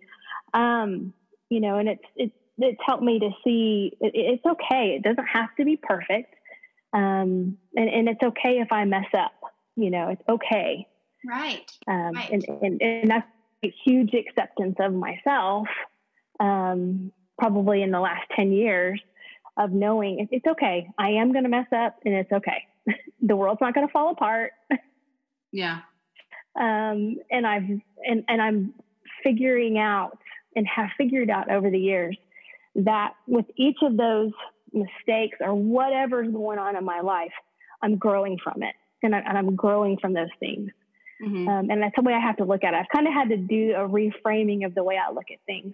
[0.53, 1.15] Um,
[1.49, 4.97] you know, and it's it's it's helped me to see it, it's okay.
[4.97, 6.35] It doesn't have to be perfect.
[6.95, 9.33] Um, and, and it's okay if I mess up,
[9.77, 10.87] you know, it's okay.
[11.27, 11.71] Right.
[11.89, 12.31] Um, right.
[12.31, 13.27] And, and, and that's
[13.65, 15.67] a huge acceptance of myself,
[16.39, 19.01] um, probably in the last 10 years
[19.57, 20.89] of knowing it's okay.
[20.99, 22.65] I am going to mess up and it's okay.
[23.23, 24.53] the world's not going to fall apart.
[25.53, 25.81] yeah.
[26.59, 27.69] Um, and I've,
[28.07, 28.75] and, and I'm
[29.25, 30.19] figuring out
[30.55, 32.17] and have figured out over the years
[32.77, 34.33] that with each of those
[34.75, 37.33] mistakes or whatever's going on in my life,
[37.83, 40.71] I'm growing from it and, I, am growing from those things.
[41.23, 41.49] Mm-hmm.
[41.49, 42.77] Um, and that's the way I have to look at it.
[42.77, 45.73] I've kind of had to do a reframing of the way I look at things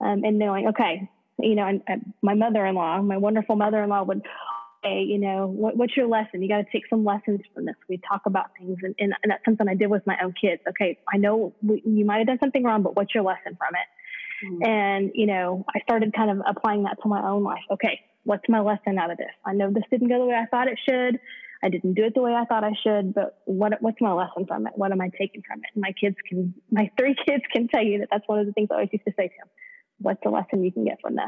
[0.00, 4.22] um, and knowing, okay, you know, and, and my mother-in-law, my wonderful mother-in-law would
[4.82, 6.42] hey, you know, what, what's your lesson?
[6.42, 7.74] You got to take some lessons from this.
[7.88, 10.62] We talk about things, and, and, and, that's something I did with my own kids.
[10.68, 13.74] Okay, I know we, you might have done something wrong, but what's your lesson from
[13.74, 14.46] it?
[14.46, 14.70] Mm-hmm.
[14.70, 17.64] And, you know, I started kind of applying that to my own life.
[17.72, 19.32] Okay, what's my lesson out of this?
[19.46, 21.18] I know this didn't go the way I thought it should.
[21.62, 24.44] I didn't do it the way I thought I should, but what, what's my lesson
[24.46, 24.74] from it?
[24.76, 25.70] What am I taking from it?
[25.74, 28.52] And my kids can, my three kids can tell you that that's one of the
[28.52, 29.48] things I always used to say to them.
[30.00, 31.24] What's the lesson you can get from this?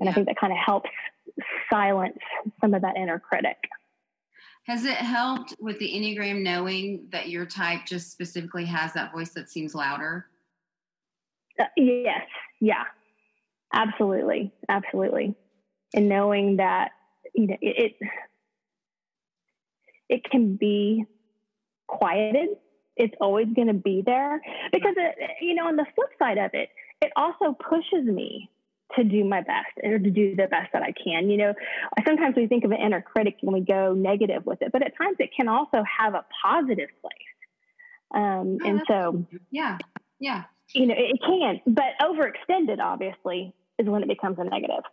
[0.00, 0.10] And yeah.
[0.10, 0.90] I think that kind of helps
[1.72, 2.18] silence
[2.60, 3.56] some of that inner critic.
[4.66, 9.30] Has it helped with the Enneagram knowing that your type just specifically has that voice
[9.34, 10.26] that seems louder?
[11.58, 12.26] Uh, yes.
[12.60, 12.82] Yeah.
[13.72, 14.52] Absolutely.
[14.68, 15.36] Absolutely.
[15.94, 16.92] And knowing that,
[17.34, 18.08] you know, it, it,
[20.08, 21.04] it can be
[21.86, 22.48] quieted.
[22.96, 24.40] It's always going to be there
[24.72, 26.70] because, it, you know, on the flip side of it,
[27.02, 28.50] it also pushes me
[28.94, 31.28] to do my best or to do the best that I can.
[31.28, 31.54] You know,
[32.06, 34.96] sometimes we think of an inner critic when we go negative with it, but at
[34.96, 37.12] times it can also have a positive place.
[38.14, 39.78] Um, oh, and so, yeah,
[40.20, 44.84] yeah, you know, it can, but overextended obviously is when it becomes a negative.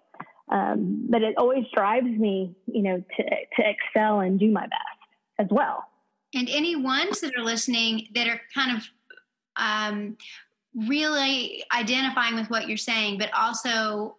[0.54, 5.00] Um, but it always drives me, you know, to to excel and do my best
[5.40, 5.84] as well.
[6.36, 8.84] And any ones that are listening that are kind of
[9.56, 10.18] um,
[10.76, 14.18] really identifying with what you're saying, but also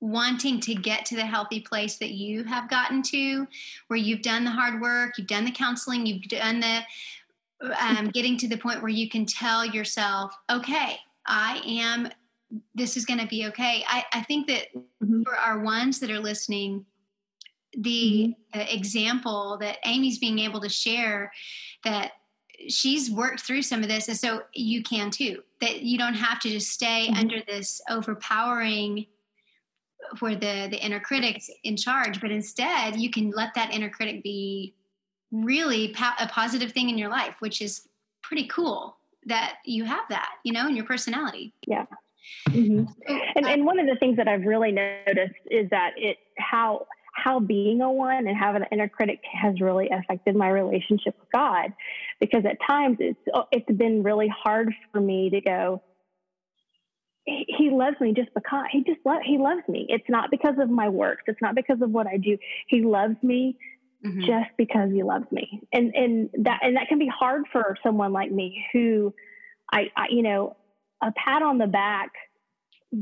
[0.00, 3.46] wanting to get to the healthy place that you have gotten to,
[3.88, 6.80] where you've done the hard work, you've done the counseling, you've done the
[7.80, 12.08] um, getting to the point where you can tell yourself, okay, I am,
[12.74, 13.84] this is going to be okay.
[13.88, 15.22] I, I think that mm-hmm.
[15.22, 16.86] for our ones that are listening,
[17.76, 18.76] the mm-hmm.
[18.76, 21.32] example that Amy's being able to share
[21.84, 22.12] that
[22.68, 26.40] she's worked through some of this and so you can too that you don't have
[26.40, 27.20] to just stay mm-hmm.
[27.20, 29.06] under this overpowering
[30.20, 34.22] where the the inner critic's in charge but instead you can let that inner critic
[34.22, 34.74] be
[35.30, 37.88] really po- a positive thing in your life which is
[38.22, 41.84] pretty cool that you have that you know in your personality yeah
[42.48, 42.84] mm-hmm.
[43.36, 47.40] and, and one of the things that i've really noticed is that it how how
[47.40, 51.72] being a one and having an inner critic has really affected my relationship with God.
[52.20, 53.18] Because at times it's
[53.50, 55.82] it's been really hard for me to go.
[57.24, 59.86] He loves me just because he just lo- he loves me.
[59.88, 61.24] It's not because of my works.
[61.26, 62.36] It's not because of what I do.
[62.68, 63.58] He loves me
[64.04, 64.20] mm-hmm.
[64.20, 65.62] just because he loves me.
[65.72, 69.14] And and that and that can be hard for someone like me who
[69.72, 70.56] I, I you know
[71.02, 72.10] a pat on the back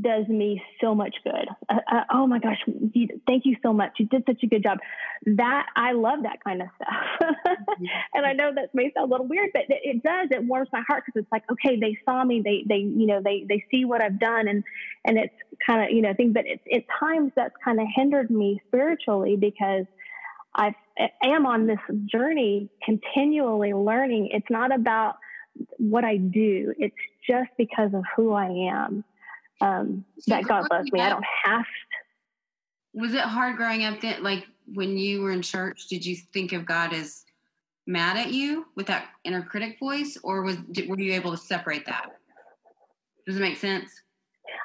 [0.01, 1.47] does me so much good.
[1.69, 2.57] Uh, uh, oh my gosh,
[2.93, 3.91] you, thank you so much.
[3.99, 4.79] You did such a good job.
[5.25, 7.29] That I love that kind of stuff.
[8.13, 10.29] and I know that may sound a little weird, but it, it does.
[10.31, 12.41] It warms my heart because it's like, okay, they saw me.
[12.43, 14.63] They they you know they they see what I've done, and
[15.05, 15.35] and it's
[15.65, 16.33] kind of you know thing.
[16.33, 19.85] But it's at times that's kind of hindered me spiritually because
[20.55, 20.73] I
[21.23, 24.29] am on this journey continually learning.
[24.31, 25.15] It's not about
[25.77, 26.73] what I do.
[26.77, 26.95] It's
[27.27, 29.03] just because of who I am
[29.61, 30.99] um, so that God loves me.
[30.99, 31.63] Up, I don't have.
[31.63, 33.01] To.
[33.01, 34.01] Was it hard growing up?
[34.01, 37.25] That like when you were in church, did you think of God as
[37.87, 41.37] mad at you with that inner critic voice, or was did, were you able to
[41.37, 42.09] separate that?
[43.25, 43.91] Does it make sense?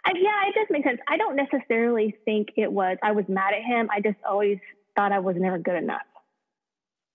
[0.05, 1.01] I, yeah, it does make sense.
[1.09, 3.89] I don't necessarily think it was I was mad at him.
[3.93, 4.59] I just always
[4.97, 6.03] thought I was never good enough.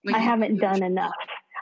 [0.03, 1.13] Like I haven't done enough.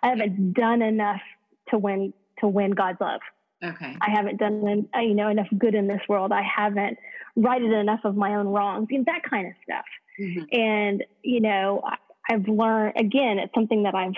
[0.02, 1.22] I haven't done enough
[1.70, 3.22] to win to win God's love.
[3.64, 3.96] Okay.
[4.02, 6.32] I haven't done uh, you know enough good in this world.
[6.32, 6.98] I haven't
[7.36, 8.88] righted enough of my own wrongs.
[8.90, 9.86] You know, that kind of stuff.
[10.20, 10.60] Mm-hmm.
[10.60, 11.96] And you know, I,
[12.34, 13.40] I've learned again.
[13.40, 14.14] It's something that I've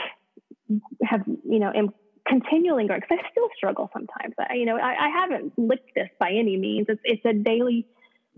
[1.03, 1.93] have you know am
[2.27, 4.33] continually growing because I still struggle sometimes.
[4.39, 6.87] I, you know, I, I haven't licked this by any means.
[6.89, 7.85] It's it's a daily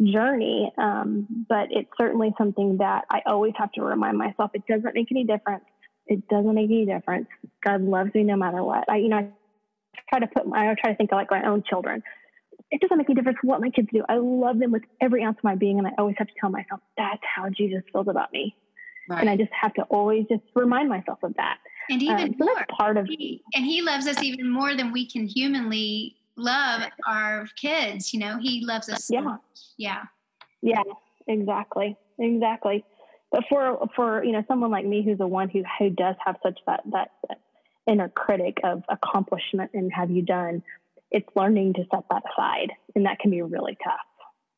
[0.03, 4.51] journey, um, but it's certainly something that I always have to remind myself.
[4.53, 5.63] It doesn't make any difference.
[6.07, 7.27] It doesn't make any difference.
[7.63, 8.89] God loves me no matter what.
[8.89, 9.29] I, you know, I
[10.09, 12.01] try to put my, I try to think of like my own children.
[12.71, 14.03] It doesn't make any difference what my kids do.
[14.09, 16.49] I love them with every ounce of my being, and I always have to tell
[16.49, 18.55] myself that's how Jesus feels about me.
[19.09, 19.21] Right.
[19.21, 21.59] And I just have to always just remind myself of that.
[21.89, 24.91] And even um, so more, part of he, and he loves us even more than
[24.91, 28.13] we can humanly love our kids.
[28.13, 29.09] You know, he loves us.
[29.09, 29.21] Yeah.
[29.21, 29.37] So
[29.77, 30.03] yeah.
[30.61, 30.83] Yeah.
[31.27, 31.95] Exactly.
[32.19, 32.83] Exactly.
[33.31, 36.37] But for for you know someone like me who's the one who who does have
[36.43, 37.39] such that that, that
[37.87, 40.61] inner critic of accomplishment and have you done,
[41.09, 42.71] it's learning to set that aside.
[42.95, 43.95] And that can be really tough.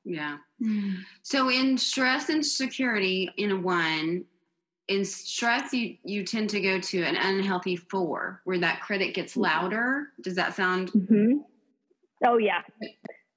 [0.03, 0.37] Yeah.
[0.61, 0.97] Mm.
[1.21, 4.25] So in stress and security in a one,
[4.87, 9.33] in stress you you tend to go to an unhealthy four where that critic gets
[9.33, 9.41] mm-hmm.
[9.41, 10.07] louder.
[10.21, 11.39] Does that sound mm-hmm.
[12.25, 12.61] Oh yeah.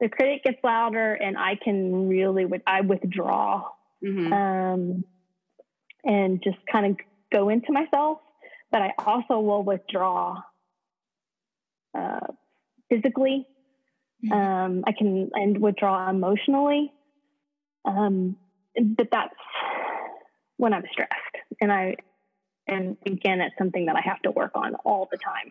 [0.01, 3.68] The critic gets louder and I can really I withdraw.
[4.05, 4.33] Mm-hmm.
[4.33, 5.05] Um
[6.05, 6.96] and just kind of
[7.32, 8.18] go into myself,
[8.70, 10.36] but I also will withdraw
[11.94, 12.26] uh,
[12.88, 13.46] physically.
[14.24, 14.32] Mhm.
[14.32, 16.92] Um, I can and withdraw emotionally.
[17.84, 18.36] Um,
[18.76, 19.34] but that's
[20.57, 21.96] when I'm stressed, and I
[22.66, 25.50] and again, it's something that I have to work on all the time,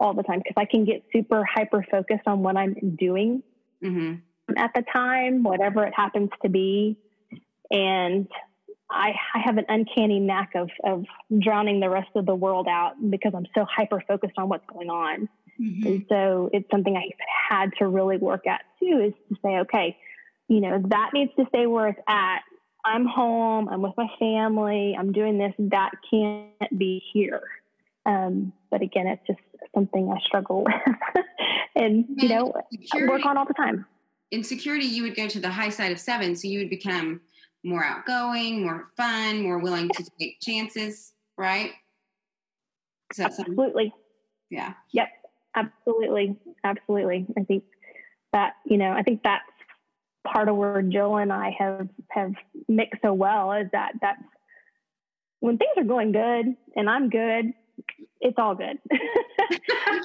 [0.00, 3.42] all the time because I can get super hyper focused on what I'm doing
[3.82, 4.14] hmm
[4.56, 6.96] at the time, whatever it happens to be.
[7.70, 8.28] And
[8.90, 11.04] I, I have an uncanny knack of, of
[11.40, 14.90] drowning the rest of the world out because I'm so hyper focused on what's going
[14.90, 15.28] on.
[15.60, 15.86] Mhm.
[15.86, 17.08] And so it's something I
[17.48, 19.96] had to really work at too is to say, okay,
[20.48, 22.40] you know, that needs to stay where it's at.
[22.84, 27.42] I'm home, I'm with my family, I'm doing this, that can't be here.
[28.04, 29.40] Um, but again, it's just
[29.74, 30.62] something I struggle
[31.14, 31.24] with
[31.74, 33.84] and, you know, Security, work on all the time.
[34.30, 37.20] in security, you would go to the high side of seven, so you would become
[37.66, 41.72] more outgoing, more fun, more willing to take chances, right?
[43.10, 43.52] Is that something?
[43.52, 43.92] Absolutely.
[44.50, 44.74] Yeah.
[44.92, 45.08] Yep,
[45.56, 47.26] absolutely, absolutely.
[47.36, 47.64] I think
[48.32, 49.42] that you know, I think that's
[50.26, 52.32] part of where Jill and I have have
[52.68, 54.22] mixed so well is that that's
[55.40, 57.52] when things are going good and I'm good,
[58.20, 58.78] it's all good.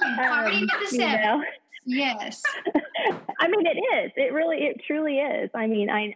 [0.04, 1.42] Um, you know?
[1.84, 2.42] Yes.
[3.40, 4.12] I mean, it is.
[4.16, 5.50] It really, it truly is.
[5.54, 6.14] I mean, I,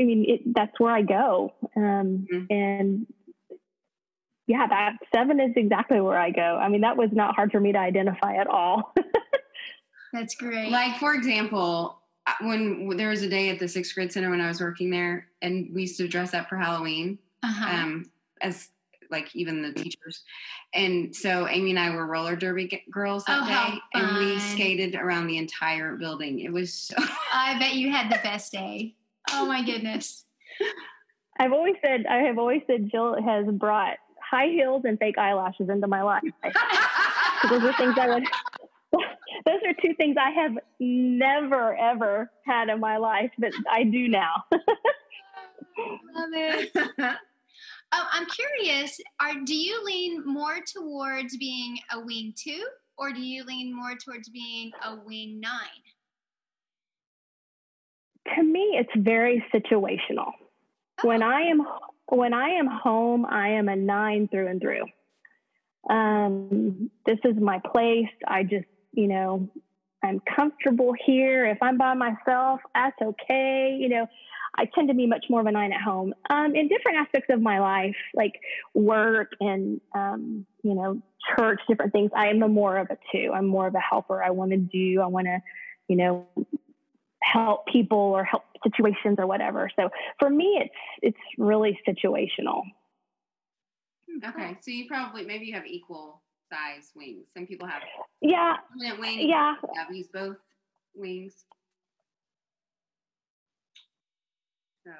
[0.00, 1.52] I mean, it, that's where I go.
[1.76, 2.46] Um, Mhm.
[2.50, 3.06] and
[4.46, 6.40] yeah, that seven is exactly where I go.
[6.60, 8.94] I mean, that was not hard for me to identify at all.
[10.12, 10.70] That's great.
[10.70, 14.40] Like, for example, uh, when there was a day at the sixth grade center when
[14.40, 17.70] I was working there, and we used to dress up for Halloween, uh-huh.
[17.76, 18.10] um,
[18.42, 18.68] as
[19.10, 20.22] like even the teachers.
[20.74, 24.38] And so Amy and I were roller derby g- girls that Oh, day, and we
[24.38, 26.40] skated around the entire building.
[26.40, 26.96] It was so.
[27.32, 28.94] I bet you had the best day.
[29.30, 30.24] Oh my goodness.
[31.38, 35.68] I've always said, I have always said Jill has brought high heels and fake eyelashes
[35.68, 36.22] into my life.
[37.48, 38.24] those are things I would,
[39.46, 44.08] those are two things I have never, ever had in my life, but I do
[44.08, 44.44] now.
[44.52, 46.76] Love it.
[47.92, 48.98] Um, I'm curious.
[49.20, 52.64] Are do you lean more towards being a wing two,
[52.96, 55.91] or do you lean more towards being a wing nine?
[58.34, 60.32] To me it's very situational.
[61.02, 61.62] When i am
[62.06, 64.84] when i am home i am a nine through and through.
[65.90, 68.12] Um, this is my place.
[68.26, 69.48] I just you know
[70.02, 71.46] i'm comfortable here.
[71.46, 73.76] If i'm by myself that's okay.
[73.78, 74.06] You know
[74.54, 77.28] i tend to be much more of a nine at home um, in different aspects
[77.30, 78.34] of my life like
[78.74, 81.00] work and um, you know
[81.36, 82.10] church different things.
[82.14, 83.32] I am a more of a two.
[83.34, 84.22] I'm more of a helper.
[84.22, 85.38] I want to do i want to
[85.88, 86.26] you know
[87.22, 89.70] help people or help situations or whatever.
[89.76, 92.62] So for me, it's it's really situational.
[94.24, 97.28] okay, so you probably maybe you have equal size wings.
[97.34, 97.82] Some people have
[98.20, 98.56] Yeah,
[98.98, 99.22] wings.
[99.22, 100.36] yeah, I've used both
[100.94, 101.44] wings.
[104.84, 104.92] So,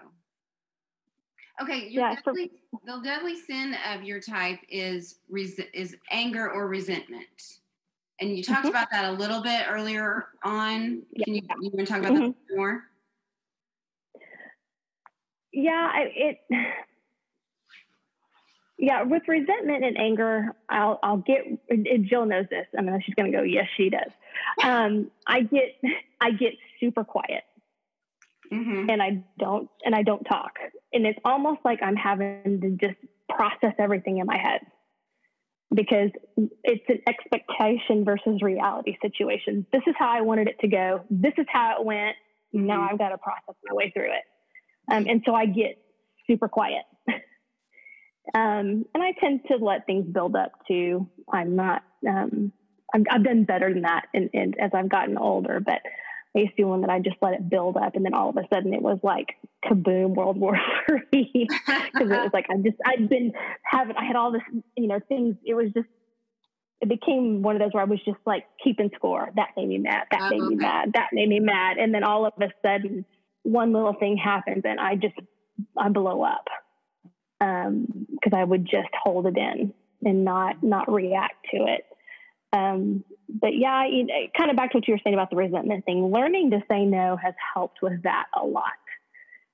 [1.62, 5.18] okay, your Yeah, for- the deadly sin of your type is
[5.74, 7.60] is anger or resentment,
[8.22, 8.70] and you talked Mhm.
[8.70, 11.02] about that a little bit earlier on.
[11.12, 11.24] Yeah.
[11.24, 12.84] Can you you want to talk about that more?
[15.52, 15.90] yeah.
[15.92, 16.38] I, it.
[18.78, 21.46] Yeah, with resentment and anger, I'll I'll get.
[21.68, 22.66] and Jill knows this.
[22.76, 23.44] I mean, she's going to go.
[23.44, 24.10] Yes, she does.
[24.64, 25.80] Um, I get
[26.20, 27.44] I get super quiet.
[28.52, 28.90] Mm-hmm.
[28.90, 30.58] and I don't and I don't talk.
[30.92, 32.98] And it's almost like I'm having to just
[33.30, 34.60] process everything in my head
[35.74, 36.10] because
[36.64, 39.66] it's an expectation versus reality situation.
[39.72, 41.04] This is how I wanted it to go.
[41.10, 42.16] This is how it went.
[42.52, 42.92] Now Mhm.
[42.92, 44.24] I've got to process my way through it.
[44.90, 45.78] Um, and so I get
[46.26, 46.84] super quiet.
[48.34, 51.08] um, and I tend to let things build up too.
[51.32, 52.52] I'm not, um,
[52.94, 55.80] I'm, I've done better than that in, in, as I've gotten older, but
[56.34, 58.30] I used to be one that I just let it build up, and then all
[58.30, 60.56] of a sudden it was like kaboom, World War
[60.86, 61.30] Three,
[61.66, 63.32] because it was like I just I'd been
[63.64, 64.42] having I had all this
[64.76, 65.36] you know things.
[65.44, 65.88] It was just
[66.80, 69.30] it became one of those where I was just like keeping score.
[69.36, 70.06] That made me mad.
[70.10, 70.62] That Oh, made me okay.
[70.62, 70.92] mad.
[70.94, 73.04] That made me mad, and then all of a sudden
[73.42, 75.14] one little thing happens, and I just
[75.76, 76.46] I blow up
[77.40, 81.84] um, because I would just hold it in and not not react to it.
[82.52, 83.84] Um, but yeah,
[84.36, 86.12] kind of back to what you were saying about the resentment thing.
[86.12, 88.72] Learning to say no has helped with that a lot.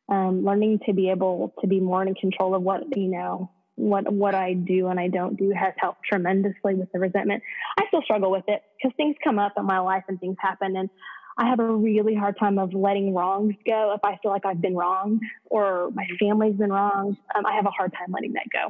[0.09, 4.11] Um, learning to be able to be more in control of what you know, what
[4.12, 7.43] what I do and I don't do has helped tremendously with the resentment.
[7.79, 10.77] I still struggle with it because things come up in my life and things happen,
[10.77, 10.89] and
[11.37, 13.95] I have a really hard time of letting wrongs go.
[13.95, 17.66] If I feel like I've been wronged or my family's been wronged, um, I have
[17.66, 18.69] a hard time letting that go.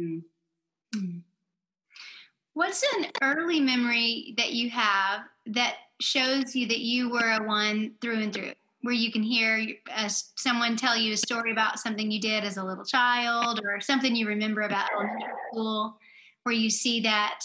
[0.00, 1.18] Mm-hmm.
[2.54, 7.92] What's an early memory that you have that shows you that you were a one
[8.00, 8.52] through and through?
[8.82, 12.56] Where you can hear as someone tell you a story about something you did as
[12.56, 15.98] a little child or something you remember about elementary school,
[16.44, 17.40] where you see that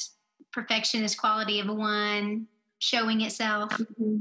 [0.54, 2.48] perfectionist quality of a one
[2.80, 3.72] showing itself?
[3.72, 4.20] Mm-hmm.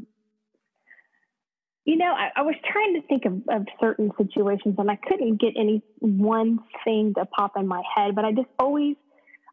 [1.84, 5.36] You know, I, I, was trying to think of, of certain situations and I couldn't
[5.36, 8.96] get any one thing to pop in my head, but I just always,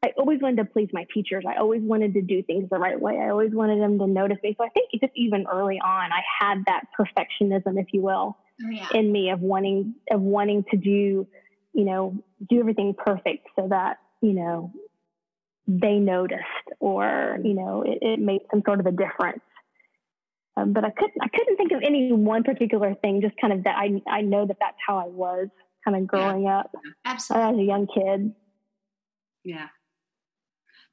[0.03, 1.43] I always wanted to please my teachers.
[1.47, 3.19] I always wanted to do things the right way.
[3.19, 4.55] I always wanted them to notice me.
[4.57, 8.69] So I think just even early on, I had that perfectionism, if you will, oh,
[8.69, 8.87] yeah.
[8.95, 11.27] in me of wanting, of wanting to do,
[11.73, 12.17] you know,
[12.49, 14.73] do everything perfect so that, you know,
[15.67, 16.41] they noticed
[16.79, 19.41] or, you know, it, it made some sort of a difference.
[20.57, 23.21] Um, but I couldn't I couldn't think of any one particular thing.
[23.21, 25.47] Just kind of that I I know that that's how I was
[25.85, 26.59] kind of growing yeah.
[26.59, 26.71] up
[27.05, 27.49] Absolutely.
[27.49, 28.35] as a young kid.
[29.45, 29.67] Yeah.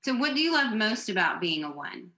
[0.04, 2.10] So, what do you love most about being a one?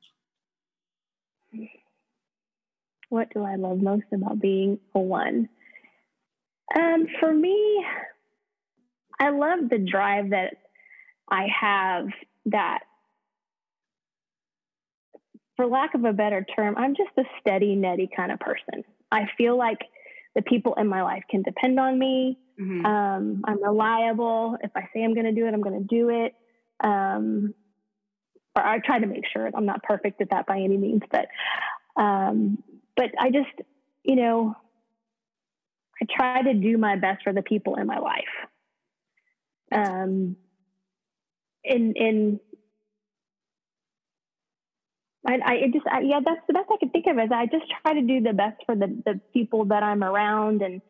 [3.09, 5.49] What do I love most about being a one?
[6.77, 7.85] Um, for me,
[9.19, 10.55] I love the drive that
[11.29, 12.07] I have
[12.47, 12.81] that
[15.57, 18.83] for lack of a better term, I'm just a steady, netty kind of person.
[19.13, 19.79] I feel like
[20.35, 22.39] the people in my life can depend on me.
[22.59, 22.87] Mm-hmm.
[22.87, 24.57] Um, I'm reliable.
[24.63, 26.35] If I say I'm going to do it, I'm going to do it.
[26.83, 27.53] Um,
[28.57, 31.27] or I try to make sure I'm not perfect at that by any means, but
[32.01, 32.63] um,
[32.97, 33.69] but I just,
[34.05, 34.55] you know,
[36.03, 38.25] I try to do my best for the people in my life.
[39.73, 40.37] Um,
[41.63, 42.41] in in
[45.27, 47.67] I, I just, I, yeah, that's the best I can think of is I just
[47.83, 50.63] try to do the best for the, the people that I'm around.
[50.63, 50.81] And,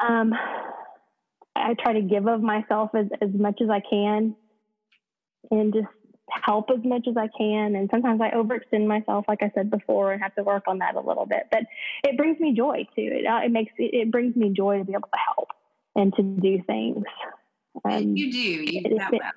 [0.00, 0.34] um,
[1.56, 4.36] I try to give of myself as, as much as I can
[5.50, 5.86] and just
[6.30, 7.76] help as much as I can.
[7.76, 10.94] And sometimes I overextend myself, like I said before, and have to work on that
[10.94, 11.62] a little bit, but
[12.04, 13.10] it brings me joy too.
[13.12, 15.48] It, uh, it makes, it, it brings me joy to be able to help
[15.96, 17.04] and to do things.
[17.84, 18.38] Um, you do.
[18.38, 19.32] You do that well.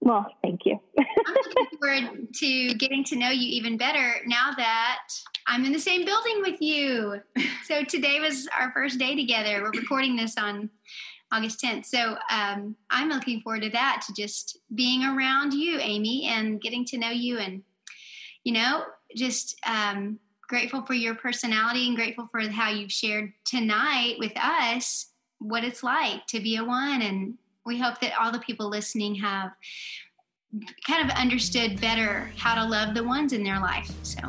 [0.00, 0.78] Well, thank you.
[0.98, 5.00] I'm looking forward to getting to know you even better now that
[5.46, 7.20] I'm in the same building with you.
[7.64, 9.60] So today was our first day together.
[9.60, 10.70] We're recording this on
[11.32, 11.86] August 10th.
[11.86, 16.84] So um, I'm looking forward to that, to just being around you, Amy, and getting
[16.86, 17.62] to know you and,
[18.44, 18.84] you know,
[19.16, 20.18] just um,
[20.48, 25.10] grateful for your personality and grateful for how you've shared tonight with us
[25.40, 27.34] what it's like to be a one and
[27.64, 29.52] we hope that all the people listening have
[30.86, 33.90] kind of understood better how to love the ones in their life.
[34.02, 34.20] So,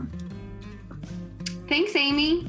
[1.67, 2.45] thanks, Amy.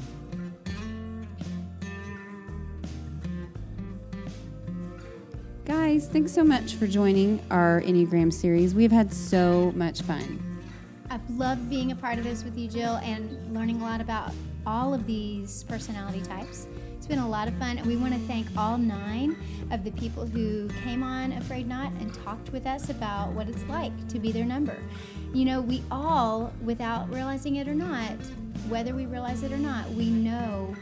[5.71, 8.75] Guys, thanks so much for joining our Enneagram series.
[8.75, 10.61] We've had so much fun.
[11.09, 14.33] I've loved being a part of this with you, Jill, and learning a lot about
[14.67, 16.67] all of these personality types.
[16.97, 19.37] It's been a lot of fun, and we want to thank all nine
[19.71, 23.47] of the people who came on A Frayed Knot and talked with us about what
[23.47, 24.75] it's like to be their number.
[25.33, 28.17] You know, we all, without realizing it or not,
[28.67, 30.75] whether we realize it or not, we know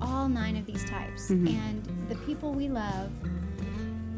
[0.00, 1.30] all nine of these types.
[1.30, 1.48] Mm-hmm.
[1.48, 3.10] And the people we love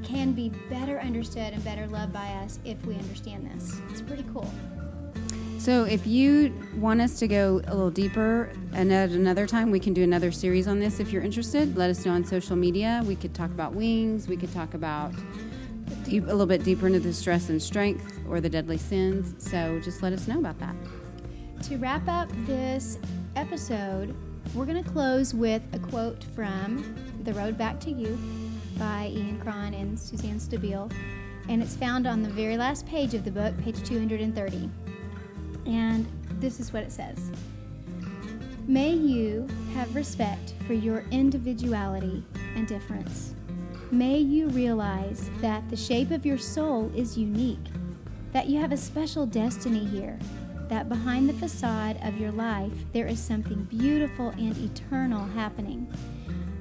[0.05, 3.81] can be better understood and better loved by us if we understand this.
[3.90, 4.51] It's pretty cool.
[5.59, 9.81] So, if you want us to go a little deeper and at another time, we
[9.81, 11.01] can do another series on this.
[11.01, 13.02] If you're interested, let us know on social media.
[13.06, 15.12] We could talk about wings, we could talk about
[16.05, 19.35] deep, a little bit deeper into the stress and strength or the deadly sins.
[19.39, 20.74] So, just let us know about that.
[21.62, 22.98] To wrap up this
[23.36, 24.14] episode,
[24.55, 28.18] we're going to close with a quote from The Road Back to You
[28.78, 30.92] by Ian Cron and Suzanne Stabile.
[31.48, 34.70] And it's found on the very last page of the book, page 230.
[35.66, 36.06] And
[36.40, 37.30] this is what it says
[38.66, 42.24] May you have respect for your individuality
[42.56, 43.34] and difference.
[43.90, 47.66] May you realize that the shape of your soul is unique,
[48.32, 50.18] that you have a special destiny here,
[50.68, 55.86] that behind the facade of your life there is something beautiful and eternal happening.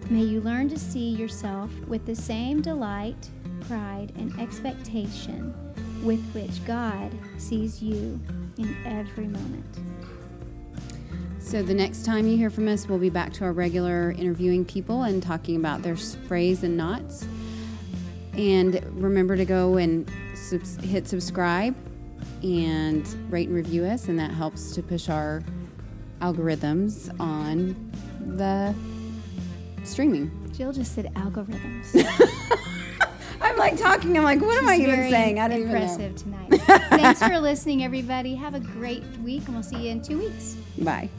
[0.09, 3.29] May you learn to see yourself with the same delight,
[3.67, 5.53] pride, and expectation
[6.03, 8.19] with which God sees you
[8.57, 9.65] in every moment.
[11.39, 14.65] So, the next time you hear from us, we'll be back to our regular interviewing
[14.65, 17.27] people and talking about their frays and knots.
[18.33, 20.09] And remember to go and
[20.81, 21.75] hit subscribe
[22.43, 25.43] and rate and review us, and that helps to push our
[26.21, 27.91] algorithms on
[28.35, 28.73] the
[29.83, 30.31] streaming.
[30.55, 31.93] Jill just said algorithms.
[33.41, 34.17] I'm like talking.
[34.17, 35.39] I'm like, what am I She's even very saying?
[35.39, 35.81] I don't even know.
[35.81, 36.53] impressive tonight.
[36.89, 38.35] Thanks for listening, everybody.
[38.35, 40.55] Have a great week, and we'll see you in two weeks.
[40.77, 41.09] Bye.